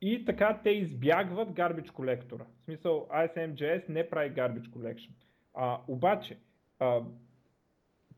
[0.00, 2.44] и така те избягват garbage колектора.
[2.44, 5.10] В смисъл ISMJS не прави garbage collection.
[5.54, 6.38] А, обаче,
[6.78, 7.00] а,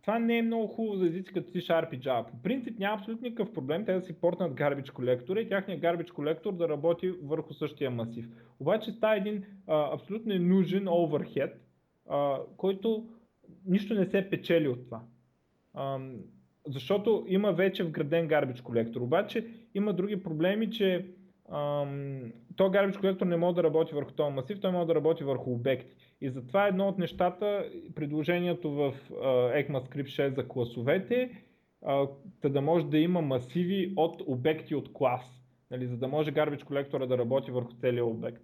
[0.00, 2.30] това не е много хубаво за езици като C-Sharp и Java.
[2.30, 6.12] По принцип няма абсолютно никакъв проблем те да си портнат garbage колектора и тяхният garbage
[6.12, 8.26] колектор да работи върху същия масив.
[8.60, 11.52] Обаче става един а, абсолютно нужен overhead,
[12.08, 13.08] а, който
[13.66, 15.02] нищо не се печели от това.
[15.74, 15.98] А,
[16.66, 19.00] защото има вече вграден garbage колектор.
[19.00, 21.06] Обаче има други проблеми, че
[21.52, 25.24] ам, то garbage колектор не може да работи върху този масив, той може да работи
[25.24, 25.96] върху обекти.
[26.20, 31.30] И затова едно от нещата, предложението в uh, ECMAScript 6 за класовете,
[31.84, 32.10] uh,
[32.48, 37.06] да може да има масиви от обекти от клас, нали, за да може garbage колектора
[37.06, 38.42] да работи върху целия обект.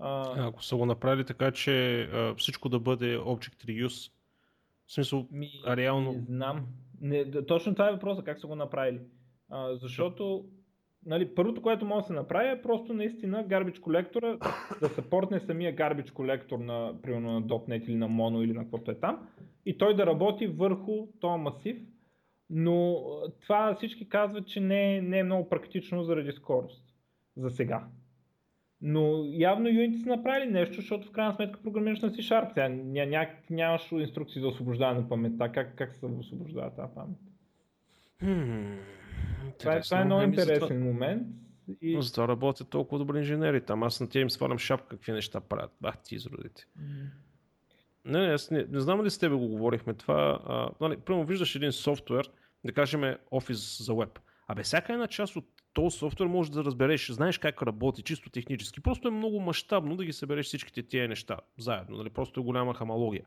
[0.00, 4.12] Uh, Ако са го направили така, че uh, всичко да бъде Object Reuse,
[4.88, 6.12] в смисъл, ми, реално...
[6.12, 6.66] Не знам.
[7.00, 9.00] Не, точно това е въпросът, как са го направили.
[9.52, 10.44] Uh, защото
[11.06, 14.38] нали, първото, което може да се направи е просто наистина garbage колектора
[14.80, 18.90] да съпортне самия garbage колектор на, примерно на .NET или на Mono или на каквото
[18.90, 19.28] е там
[19.66, 21.76] и той да работи върху този масив,
[22.50, 23.04] но
[23.42, 26.84] това всички казват, че не е, не е много практично заради скорост
[27.36, 27.88] за сега.
[28.82, 32.48] Но явно Unity са направили нещо, защото в крайна сметка програмираш на C-Sharp.
[32.48, 35.52] Сега ня, ня, нямаш инструкции за освобождаване на паметта.
[35.52, 37.18] Как, как се освобождава тази памет?
[38.22, 38.78] Hmm.
[39.58, 40.80] Това е, това е много интересен това...
[40.80, 41.28] момент.
[41.80, 41.94] И...
[41.94, 43.60] Но затова работят толкова добри инженери.
[43.60, 45.70] Там аз на тя им свалям шапка какви неща правят.
[45.80, 46.66] Бах ти изродите.
[46.80, 47.06] Mm.
[48.04, 50.40] Не, не, аз не, не знам ли с тебе го говорихме това.
[50.46, 52.30] А, нали, прямо виждаш един софтуер,
[52.64, 53.00] да кажем
[53.32, 54.18] Office за веб.
[54.48, 55.44] Абе, всяка една част от
[55.78, 58.80] този софтуер може да разбереш, знаеш как работи, чисто технически.
[58.80, 61.96] Просто е много мащабно да ги събереш всичките тия неща заедно.
[61.96, 62.10] Нали?
[62.10, 63.24] Просто е голяма хамалогия.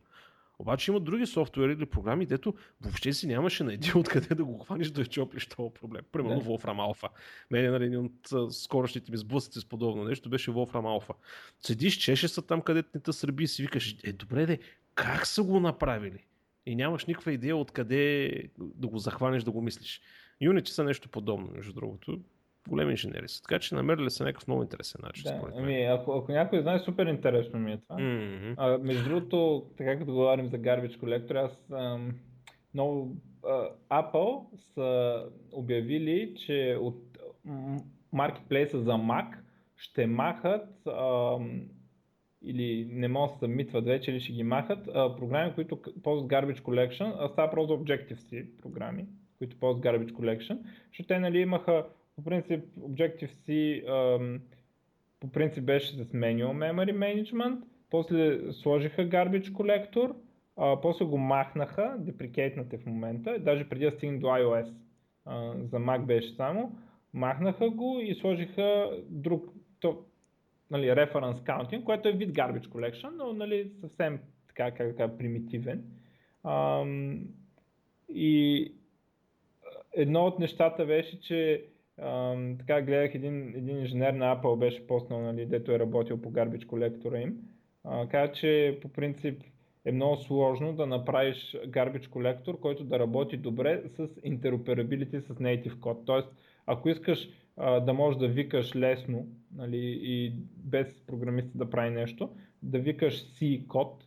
[0.59, 4.59] Обаче има други софтуери или програми, дето въобще си нямаше на един откъде да го
[4.59, 6.01] хванеш да чоплиш този проблем.
[6.11, 6.45] Примерно yeah.
[6.45, 7.09] Wolfram Alpha.
[7.51, 11.13] Мене нали, един от скорощите ми сблъсъци с подобно нещо беше Wolfram Alpha.
[11.61, 14.59] Седиш, чеше са там, където не те сърби и си викаш, е добре де,
[14.95, 16.25] как са го направили?
[16.65, 20.01] И нямаш никаква идея откъде да го захванеш, да го мислиш.
[20.41, 22.19] Unity са нещо подобно, между другото
[22.69, 23.41] големи инженери са.
[23.41, 25.23] Така че намерили са някакъв много интересен начин.
[25.23, 27.95] Да, ами, ако, ако някой знае, супер интересно ми е това.
[27.95, 28.53] Mm-hmm.
[28.57, 32.11] А, между другото, така като говорим за Garbage Collector, аз ам,
[32.73, 37.17] много а, Apple са обявили, че от
[38.13, 39.37] маркетплейса за Mac
[39.75, 41.61] ще махат ам,
[42.43, 46.31] или не могат да се съмитват вече или ще ги махат а, програми, които ползват
[46.31, 49.05] Garbage Collection, а става просто Objective-C програми,
[49.37, 50.57] които ползват Garbage Collection,
[50.87, 51.85] защото те нали, имаха
[52.15, 53.83] по принцип Objective-C
[55.21, 60.15] по принцип беше с Manual Memory Management, после сложиха Garbage Collector,
[60.57, 64.73] а, после го махнаха, деприкейтнате в момента, даже преди да стигне до iOS,
[65.25, 66.77] а, за Mac беше само,
[67.13, 69.45] махнаха го и сложиха друг,
[69.79, 70.05] то,
[70.71, 75.83] нали, reference counting, което е вид Garbage Collection, но нали, съвсем така, как така, примитивен.
[76.43, 76.85] А,
[78.09, 78.73] и
[79.93, 81.65] едно от нещата беше, че
[82.59, 86.65] Така гледах един, един инженер на Apple беше поснал, нали, дето е работил по Garbage
[86.65, 87.37] колектора им.
[87.85, 89.43] Uh, каза, че по принцип
[89.85, 95.79] е много сложно да направиш Garbage колектор, който да работи добре с interoperability с native
[95.79, 96.05] код.
[96.05, 96.29] Тоест,
[96.65, 102.29] ако искаш uh, да можеш да викаш лесно нали, и без програмиста да прави нещо,
[102.63, 104.03] да викаш C код,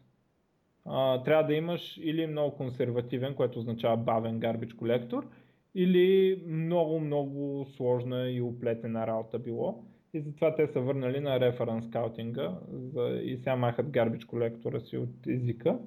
[0.86, 5.26] uh, трябва да имаш или много консервативен, което означава бавен Garbage колектор,
[5.74, 9.84] или много, много сложна и оплетена работа било.
[10.14, 14.96] И затова те са върнали на референс скаутинга за, и сега махат гарбич колектора си
[14.96, 15.78] от езика.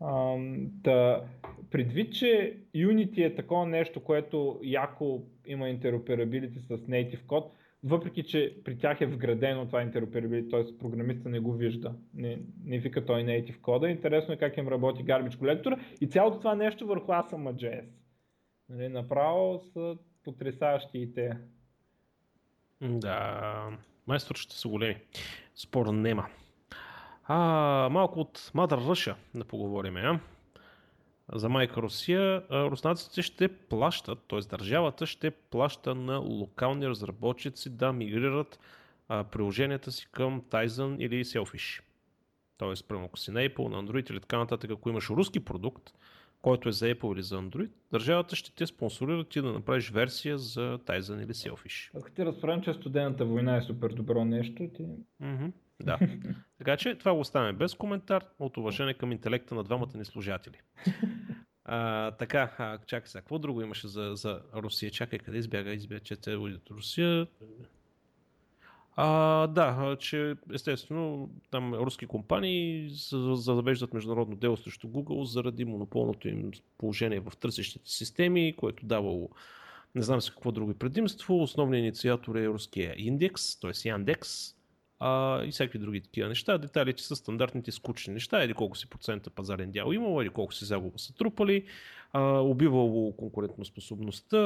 [0.00, 0.36] А,
[0.82, 1.24] да,
[1.70, 7.52] предвид, че Unity е такова нещо, което яко има интероперабилити с native код,
[7.84, 10.78] въпреки че при тях е вградено това интероперабилити, т.е.
[10.78, 13.90] програмиста не го вижда, не, не вика той native кода.
[13.90, 17.84] Интересно е как им работи Garbage колектора и цялото това нещо върху Asama.js.
[18.68, 21.38] Нали, направо са потрясаващи и те.
[22.80, 23.70] Да,
[24.06, 24.96] майстор ще са големи.
[25.54, 26.26] Спора нема.
[27.24, 29.96] А, малко от Mother Russia да поговорим.
[29.96, 30.20] А?
[31.32, 34.40] За майка Русия, руснаците ще плащат, т.е.
[34.40, 38.58] държавата ще плаща на локални разработчици да мигрират
[39.08, 41.82] а, приложенията си към Tizen или Selfish.
[42.58, 45.92] Тоест, прямо ако си на Apple, на Android или така нататък, ако имаш руски продукт,
[46.42, 50.38] който е за Apple или за Android, държавата ще те спонсорира ти да направиш версия
[50.38, 51.90] за Tizen или Selfish.
[51.94, 54.86] Ако ти разправям, че студената война е супер добро нещо, ти...
[55.22, 55.52] Mm-hmm.
[55.82, 55.98] Да.
[56.58, 60.56] така че това го оставяме без коментар, от уважение към интелекта на двамата ни служатели.
[61.64, 64.90] А, така, а, чакай сега, какво друго имаше за, за Русия?
[64.90, 65.72] Чакай, къде избяга?
[65.72, 66.36] Избяга, че те
[66.70, 67.26] Русия.
[69.00, 72.88] А, да, че естествено там руски компании
[73.34, 79.30] завеждат международно дело срещу Google заради монополното им положение в търсещите системи, което давало
[79.94, 81.42] не знам си какво друго предимство.
[81.42, 83.88] Основният инициатор е руския индекс, т.е.
[83.88, 84.54] Яндекс,
[85.00, 86.58] а, и всякакви други такива неща.
[86.58, 90.64] Деталите са стандартните скучни неща, или колко си процента пазарен дял имало, или колко си
[90.64, 91.64] загуба са трупали,
[92.12, 94.36] а, убивало конкурентоспособността,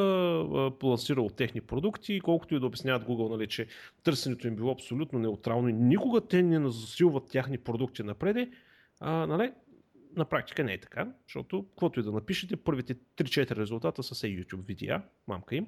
[0.80, 3.66] пласирало техни продукти, колкото и да обясняват Google, нали, че
[4.02, 8.50] търсенето им било абсолютно неутрално и никога те не засилват тяхни продукти напреде,
[9.00, 9.52] нали,
[10.16, 14.26] на практика не е така, защото каквото и да напишете, първите 3-4 резултата са се
[14.26, 15.66] YouTube видеа, мамка им,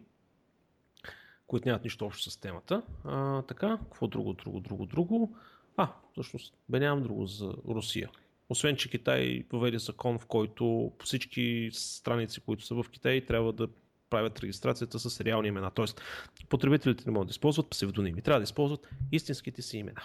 [1.46, 2.82] които нямат нищо общо с темата.
[3.04, 5.36] А, така, какво друго, друго, друго, друго?
[5.76, 8.10] А, всъщност, бе нямам друго за Русия.
[8.48, 13.68] Освен, че Китай поведе закон, в който всички страници, които са в Китай, трябва да
[14.10, 15.70] правят регистрацията с реални имена.
[15.70, 16.00] Тоест,
[16.48, 20.02] потребителите не могат да използват псевдоними, трябва да използват истинските си имена.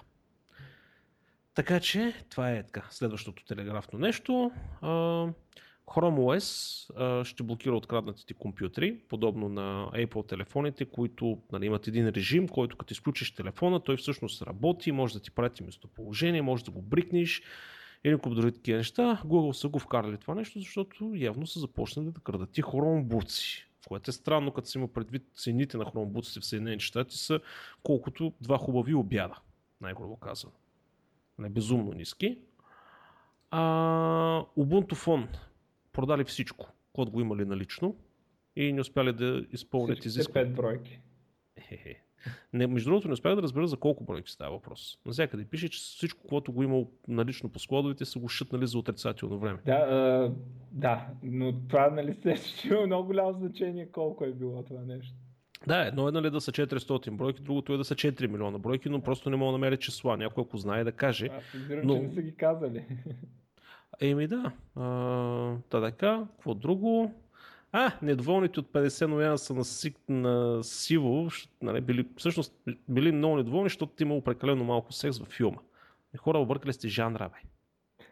[1.53, 2.87] Така че, това е така.
[2.89, 4.51] Следващото телеграфно нещо.
[4.81, 5.27] А,
[5.89, 12.47] Chrome OS ще блокира откраднатите компютри, подобно на Apple телефоните, които нали, имат един режим,
[12.47, 16.81] който като изключиш телефона, той всъщност работи, може да ти прати местоположение, може да го
[16.81, 17.41] брикнеш
[18.03, 19.21] или куп други такива неща.
[19.25, 23.63] Google са го вкарали това нещо, защото явно са започнали да крадат и Chromebooks.
[23.87, 27.39] Което е странно, като си има предвид цените на Chromebooks в Съединените щати са
[27.83, 29.35] колкото два хубави обяда,
[29.81, 30.53] най-грубо казано.
[31.39, 32.37] Не безумно ниски.
[33.51, 33.61] А,
[34.57, 35.27] Ubuntu Phone
[35.99, 37.95] продали всичко, код го имали налично
[38.55, 40.51] и не успяли да изпълнят изискването.
[40.51, 40.99] 5 бройки.
[42.53, 44.97] Не, между другото не успях да разбера за колко бройки става въпрос.
[45.05, 49.39] Навсякъде пише, че всичко, което го имал налично по складовете, са го шътнали за отрицателно
[49.39, 49.59] време.
[49.65, 50.31] Да, а,
[50.71, 55.15] да, но това нали се има много голямо значение колко е било това нещо.
[55.67, 58.89] Да, едно е нали да са 400 бройки, другото е да са 4 милиона бройки,
[58.89, 60.17] но просто не мога да намеря числа.
[60.17, 61.29] Някой ако знае да каже.
[61.31, 61.43] Аз
[61.83, 61.95] но...
[61.95, 62.85] че не са ги казали.
[63.99, 64.51] Еми да.
[64.75, 67.13] А, та така, какво друго?
[67.71, 71.29] А, недоволните от 50 ноември са на, си, на сиво,
[71.61, 72.53] нали, били, всъщност
[72.89, 75.57] били много недоволни, защото имало прекалено малко секс във филма.
[76.15, 77.49] И хора объркали сте жанра, бе.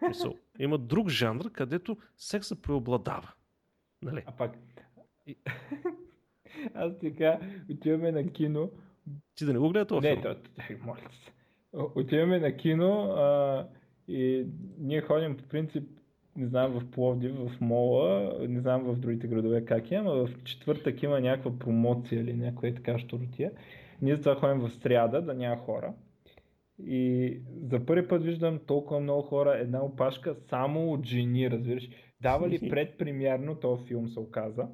[0.08, 3.32] Мисъл, има друг жанр, където секса преобладава.
[4.02, 4.24] Нали?
[4.26, 4.58] А пак...
[6.74, 7.40] Аз така,
[7.72, 8.72] отиваме на кино.
[9.36, 10.36] Ти да не го гледа това Не, то,
[10.82, 11.32] моля се.
[11.74, 13.68] Отиваме на кино, а,
[14.08, 14.46] и
[14.80, 15.84] ние ходим по принцип,
[16.36, 20.44] не знам в Пловдив, в Мола, не знам в другите градове как е, но в
[20.44, 23.52] четвъртък има някаква промоция или някаква е така щуротия.
[24.02, 25.94] Ние затова ходим в сряда, да няма хора.
[26.80, 31.90] И за първи път виждам толкова много хора, една опашка само от жени, разбираш.
[32.22, 34.68] Дава ли предпремиерно този филм се оказа.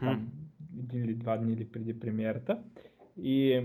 [0.00, 0.32] Там,
[0.78, 2.62] един или два дни или преди премиерата.
[3.16, 3.62] И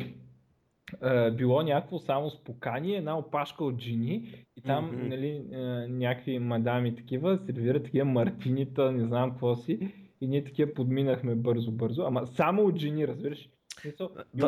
[1.03, 5.07] е, било някакво само спокание, една опашка от жени и там mm-hmm.
[5.07, 10.73] нали, е, някакви мадами такива сервират такива мартинита, не знам какво си и ние такива
[10.73, 13.49] подминахме бързо-бързо, ама само от жени, разбираш?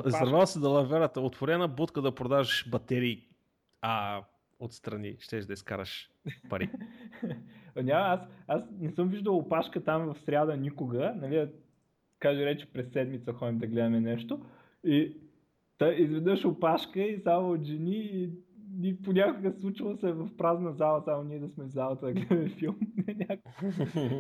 [0.06, 3.28] Зарвал се да лаверата, отворена будка да продаваш батерии,
[3.82, 4.24] а
[4.60, 6.10] отстрани щеш да изкараш
[6.50, 6.70] пари.
[7.76, 11.50] Няма, аз, аз не съм виждал опашка там в сряда никога, нали,
[12.20, 14.46] каже рече през седмица ходим да гледаме нещо
[14.84, 15.18] и
[15.82, 18.30] Та изведнъж опашка и само от жени и,
[18.84, 22.50] и понякога случва се в празна зала, само ние да сме в залата да гледаме
[22.60, 22.80] филм.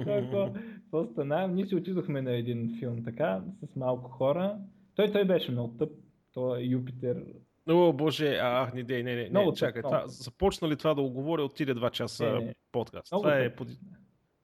[0.05, 1.47] Какво стана?
[1.47, 4.57] Ние си отидохме на един филм така, с малко хора.
[4.95, 5.91] Той, той беше много тъп.
[6.33, 7.25] Той е Юпитер.
[7.69, 9.81] О, боже, а, не, не, не, не, много чакай.
[9.81, 12.55] Това, започна ли това да го говоря, отиде два часа не, не.
[12.71, 13.11] подкаст.
[13.11, 13.67] Много това е под...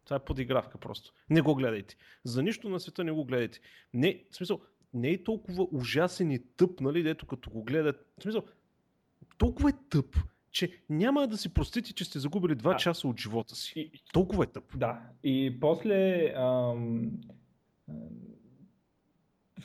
[0.06, 1.12] Това е подигравка просто.
[1.30, 1.96] Не го гледайте.
[2.24, 3.60] За нищо на света не го гледайте.
[3.94, 4.60] Не, в смисъл,
[4.98, 8.08] не е толкова ужасен и тъп, нали, дето като го гледат.
[8.20, 8.44] В смисъл,
[9.38, 10.18] толкова е тъп,
[10.52, 12.76] че няма да си простите, че сте загубили 2 да.
[12.76, 13.74] часа от живота си.
[13.80, 14.78] И, толкова е тъп.
[14.78, 15.02] Да.
[15.24, 17.12] И после ам,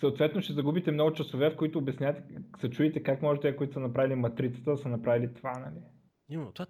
[0.01, 2.22] съответно ще загубите много часове, в които обяснявате,
[2.61, 5.80] се чуете как може те, които са направили матрицата, да са направили това, нали?
[6.28, 6.66] Има, това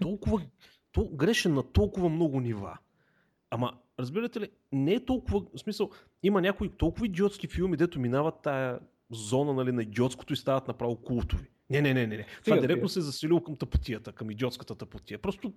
[0.00, 0.42] толкова
[0.92, 2.78] то, грешен на толкова много нива.
[3.50, 5.90] Ама, разбирате ли, не е толкова, в смисъл,
[6.22, 8.80] има някои толкова идиотски филми, дето минават тая
[9.10, 11.46] зона нали, на идиотското и стават направо култови.
[11.70, 12.16] Не, не, не, не.
[12.16, 12.26] не.
[12.44, 15.18] Това директно се е заселило към тъпотията, към идиотската тъпотия.
[15.18, 15.52] Просто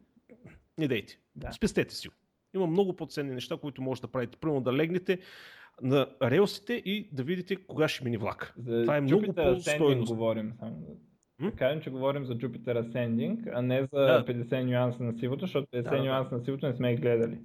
[0.78, 1.20] не дейте.
[1.36, 1.52] Да.
[1.52, 2.10] Спестете си
[2.56, 4.38] Има много по-ценни неща, които може да правите.
[4.38, 5.20] Примерно да легнете
[5.82, 8.54] на релсите и да видите кога ще мини влак.
[8.58, 10.06] За Това е много по-стойно.
[10.06, 10.54] говорим.
[10.60, 10.98] Само.
[11.40, 11.52] М?
[11.52, 14.26] Кажем, че говорим за Jupiter Ascending, а не за да.
[14.26, 16.38] 50 нюанса на сивото, защото 50 да, нюанса да.
[16.38, 17.38] на сивото не сме ги гледали.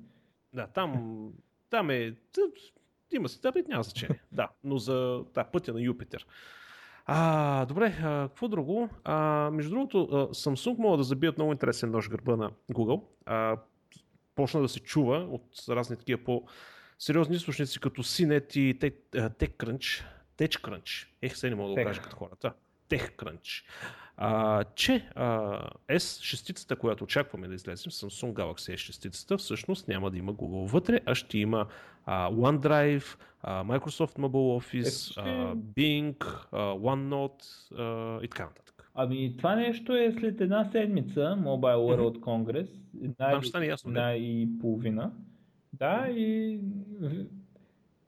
[0.53, 1.33] Да, там,
[1.71, 2.15] там е...
[3.13, 4.21] Има си, да, няма значение.
[4.33, 6.27] да, но за да, пътя на Юпитер.
[7.07, 8.89] А, добре, а, какво друго?
[9.05, 9.97] А, между другото,
[10.35, 13.03] Samsung могат да забият много интересен нож гърба на Google.
[13.27, 13.57] А,
[14.35, 16.47] почна да се чува от разни такива по
[16.99, 20.05] сериозни източници, като CNET и TechCrunch.
[20.39, 21.07] TechCrunch.
[21.23, 22.53] Ех, се не мога да го кажа като хората.
[22.89, 23.65] TechCrunch,
[24.23, 25.59] а, че а,
[25.89, 31.15] S6, която очакваме да излезем, Samsung Galaxy S6, всъщност няма да има Google вътре, а
[31.15, 31.67] ще има
[32.07, 38.91] а, OneDrive, а, Microsoft Mobile Office, е, а, Bing, а, OneNote а, и така нататък.
[38.95, 42.19] Ами това нещо е след една седмица, Mobile World.
[42.19, 42.69] Congress,
[43.03, 45.13] една, Там ще стане ясно, една и половина.
[45.73, 46.61] Да, и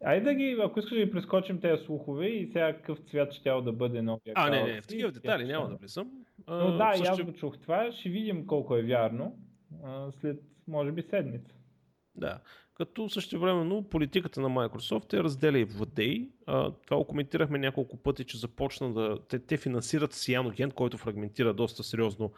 [0.04, 3.50] Айде да ги, ако искаш да ги прескочим тези слухове и сега какъв цвят ще
[3.50, 6.10] да бъде новия А, не, не, в такива детали няма да влизам.
[6.48, 7.12] Но да, също...
[7.12, 9.38] аз го чух това, ще видим колко е вярно
[10.20, 11.54] след, може би, седмица.
[12.14, 12.40] Да,
[12.74, 16.28] като също времено политиката на Microsoft е разделя и владей.
[16.86, 19.18] Това го коментирахме няколко пъти, че започна да...
[19.28, 22.32] Те, те финансират Cyanogen, който фрагментира доста сериозно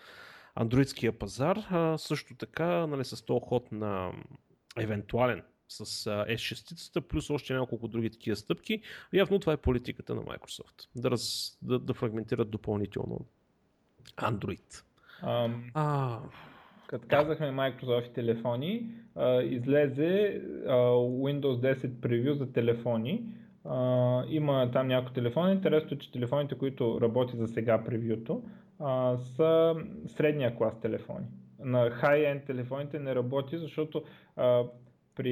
[0.55, 1.59] андроидския пазар.
[1.71, 4.13] А, също така, нали, с този ход на
[4.79, 5.43] евентуален
[5.77, 8.81] с S6, плюс още няколко други такива стъпки.
[9.13, 10.89] Явно това е политиката на Microsoft.
[10.97, 13.21] Да, раз, да, да фрагментират допълнително
[14.17, 14.85] Android.
[15.25, 16.19] Um, а,
[16.87, 23.35] като казахме Microsoft телефони, а, излезе а, Windows 10 превю за телефони.
[23.65, 25.53] А, има там някои телефони.
[25.53, 28.43] Интересно е, че телефоните, които работят за сега превюто,
[28.81, 29.75] а, са
[30.07, 31.27] средния клас телефони.
[31.59, 34.05] На high-end телефоните не работи, защото
[34.37, 34.65] а,
[35.17, 35.29] при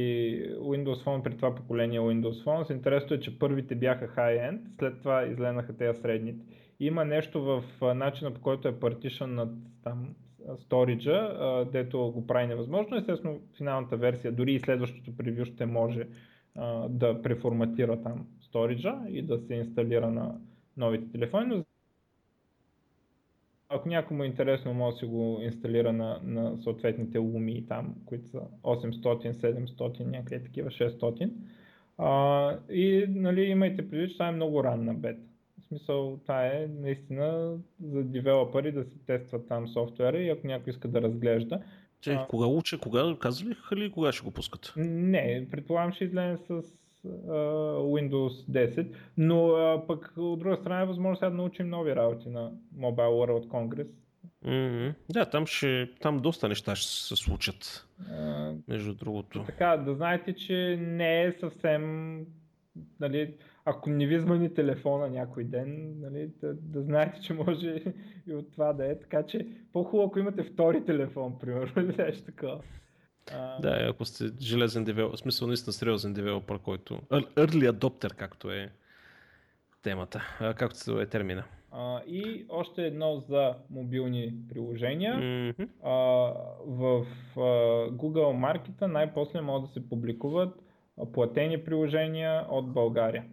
[0.59, 5.27] Windows Phone, при това поколение Windows Phone, интересното е, че първите бяха high-end, след това
[5.27, 6.45] изленаха тези средните.
[6.81, 7.65] Има нещо в
[7.95, 9.51] начина по който е партишън над
[9.85, 10.15] там
[10.57, 11.35] сториджа,
[11.73, 12.97] дето го прави невъзможно.
[12.97, 16.07] Естествено, финалната версия, дори и следващото превю ще може
[16.89, 20.41] да преформатира там сториджа и да се инсталира на
[20.77, 21.65] новите телефони, но
[23.75, 28.29] ако някому е интересно, може да си го инсталира на, на съответните луми там, които
[28.29, 31.31] са 800, 700, някъде такива 600.
[31.99, 35.23] А, и нали, имайте предвид, че това е много ранна бета.
[35.61, 40.71] В смисъл, това е наистина за девелопери да си тестват там софтуера и ако някой
[40.71, 41.61] иска да разглежда.
[42.01, 44.73] Че, а, кога уча, кога казваха ли кога ще го пускат?
[44.77, 46.63] Не, предполагам ще излезе с
[47.07, 52.29] Windows 10, но а, пък от друга страна е възможно сега да научим нови работи
[52.29, 53.89] на Mobile World Congress.
[54.47, 54.95] Mm-hmm.
[55.11, 59.45] Да, там, ще, там доста неща ще се случат, uh, между другото.
[59.47, 62.27] Така, да знаете, че не е съвсем,
[63.01, 63.35] нали,
[63.65, 67.83] ако не ви звъни телефона някой ден, нали, да, да знаете, че може
[68.27, 72.25] и от това да е, така че по-хубаво, ако имате втори телефон, примерно, или нещо
[72.25, 72.61] такова.
[73.61, 76.95] Да, ако сте железен девелопер, в смисъл наистина сериозен девелопер, който...
[77.11, 78.73] Early adopter, както е
[79.83, 80.23] темата,
[80.57, 81.45] както е термина.
[81.71, 85.15] А, и още едно за мобилни приложения.
[85.15, 85.69] Mm-hmm.
[85.83, 85.91] А,
[86.67, 87.41] в а,
[87.91, 90.63] Google Market най-после могат да се публикуват
[91.13, 93.25] платени приложения от България.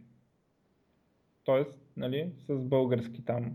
[1.44, 3.54] Тоест, нали, с български там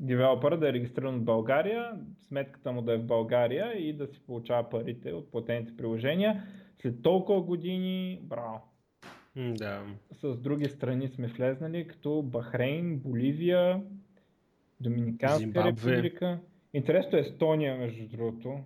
[0.00, 4.20] девелопера да е регистриран в България, сметката му да е в България и да си
[4.26, 6.42] получава парите от платените приложения.
[6.82, 8.60] След толкова години, браво!
[9.36, 9.82] Да.
[10.12, 13.82] С други страни сме влезнали, като Бахрейн, Боливия,
[14.80, 15.92] Доминиканска Зимбабве.
[15.92, 16.38] република.
[16.74, 18.58] Интересно е Естония, между другото.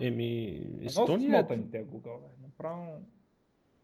[0.00, 1.38] Еми, Естония...
[1.38, 2.18] Едно са те Google.
[2.42, 2.86] Направо...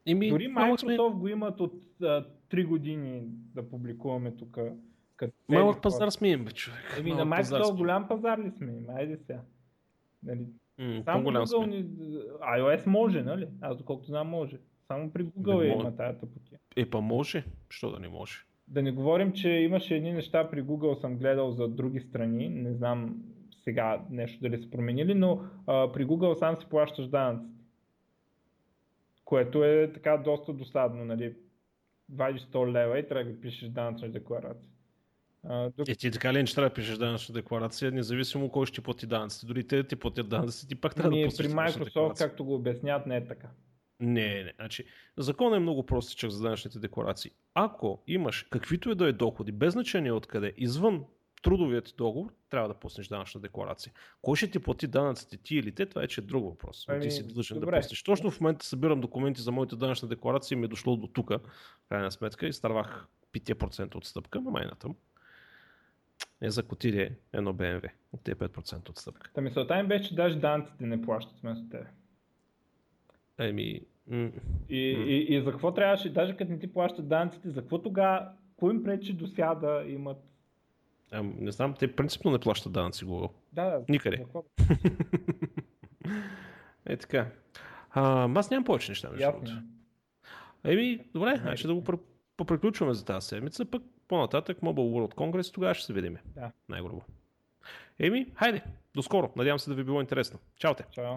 [0.07, 1.19] Еми, Дори Microsoft сме...
[1.19, 3.23] го имат от а, 3 години
[3.55, 4.59] да публикуваме тук
[5.21, 6.97] като Малък пазар сме им, бе, човек.
[6.99, 8.87] Еми на Microsoft голям пазар ли сме им?
[8.97, 9.41] Айде сега.
[10.23, 10.47] Нали?
[10.81, 11.85] Mm, Само Google ни...
[12.41, 13.49] iOS може, нали?
[13.61, 14.59] Аз доколкото знам може.
[14.87, 16.59] Само при Google Не е има тая тъпотия.
[16.77, 17.45] Е, па може.
[17.69, 18.45] Що да не може?
[18.69, 22.75] Да не говорим, че имаше едни неща при Google съм гледал за други страни, не
[22.75, 23.23] знам
[23.65, 27.65] сега нещо дали са променили, но а, при Google сам си плащаш данъците.
[29.25, 31.35] Което е така доста досадно, нали?
[32.13, 34.70] Вадиш 100 лева и трябва да пишеш данъчна декларация.
[35.49, 35.71] А.
[35.89, 38.81] Е, ти така ли не че трябва да пишеш данъчна декларация, независимо кой ще ти
[38.81, 39.47] плати данъците.
[39.47, 41.85] Дори те да ти платят данъците, ти пак трябва Ми, да при пуснеш данъчна Microsoft,
[41.85, 42.29] декларация.
[42.29, 43.49] както го обясняват, не е така.
[44.01, 44.53] Не, не.
[44.57, 44.85] Значи,
[45.17, 47.31] законът е много простичък за данъчните декларации.
[47.55, 51.05] Ако имаш каквито и да е доходи, без значение откъде, извън
[51.43, 53.93] трудовият ти договор, трябва да пуснеш данъчна декларация.
[54.23, 56.85] Кой ще ти плати данъците, ти или те, това е, че е друг въпрос.
[56.89, 58.03] Но ти Ами, си длъжен да пуснеш.
[58.03, 61.33] Точно в момента събирам документи за моята данъчна декларация и ми е дошло до тук,
[61.89, 64.97] крайна сметка, и старвах 5% отстъпка на майната му.
[66.43, 69.31] Е, за котири едно BMW от тези 5% отстъпка.
[69.35, 71.87] Та мисълта им беше, че даже данците не плащат вместо тебе.
[73.39, 73.81] Еми,
[74.69, 78.29] И, и, и за какво трябваше, даже като не ти плащат данците, за какво тогава,
[78.57, 80.19] кой им пречи до сега да имат...
[81.11, 83.31] а, не знам, те принципно не плащат данъци Google.
[83.53, 83.85] Да, да.
[83.89, 84.25] Никъде.
[86.87, 87.31] Е така.
[87.91, 89.11] А, аз нямам повече неща.
[89.11, 89.53] между другото.
[90.65, 92.01] Еми, добре, значи да го пр-
[92.37, 96.16] поприключваме за тази седмица, пък по-нататък Mobile World Congress, тогава ще се видим.
[96.24, 96.53] Да.
[96.69, 97.03] Най-грубо.
[97.99, 98.62] Еми, хайде,
[98.95, 99.31] до скоро.
[99.37, 100.39] Надявам се да ви е било интересно.
[100.57, 100.85] Чао те!
[100.91, 101.16] Чао.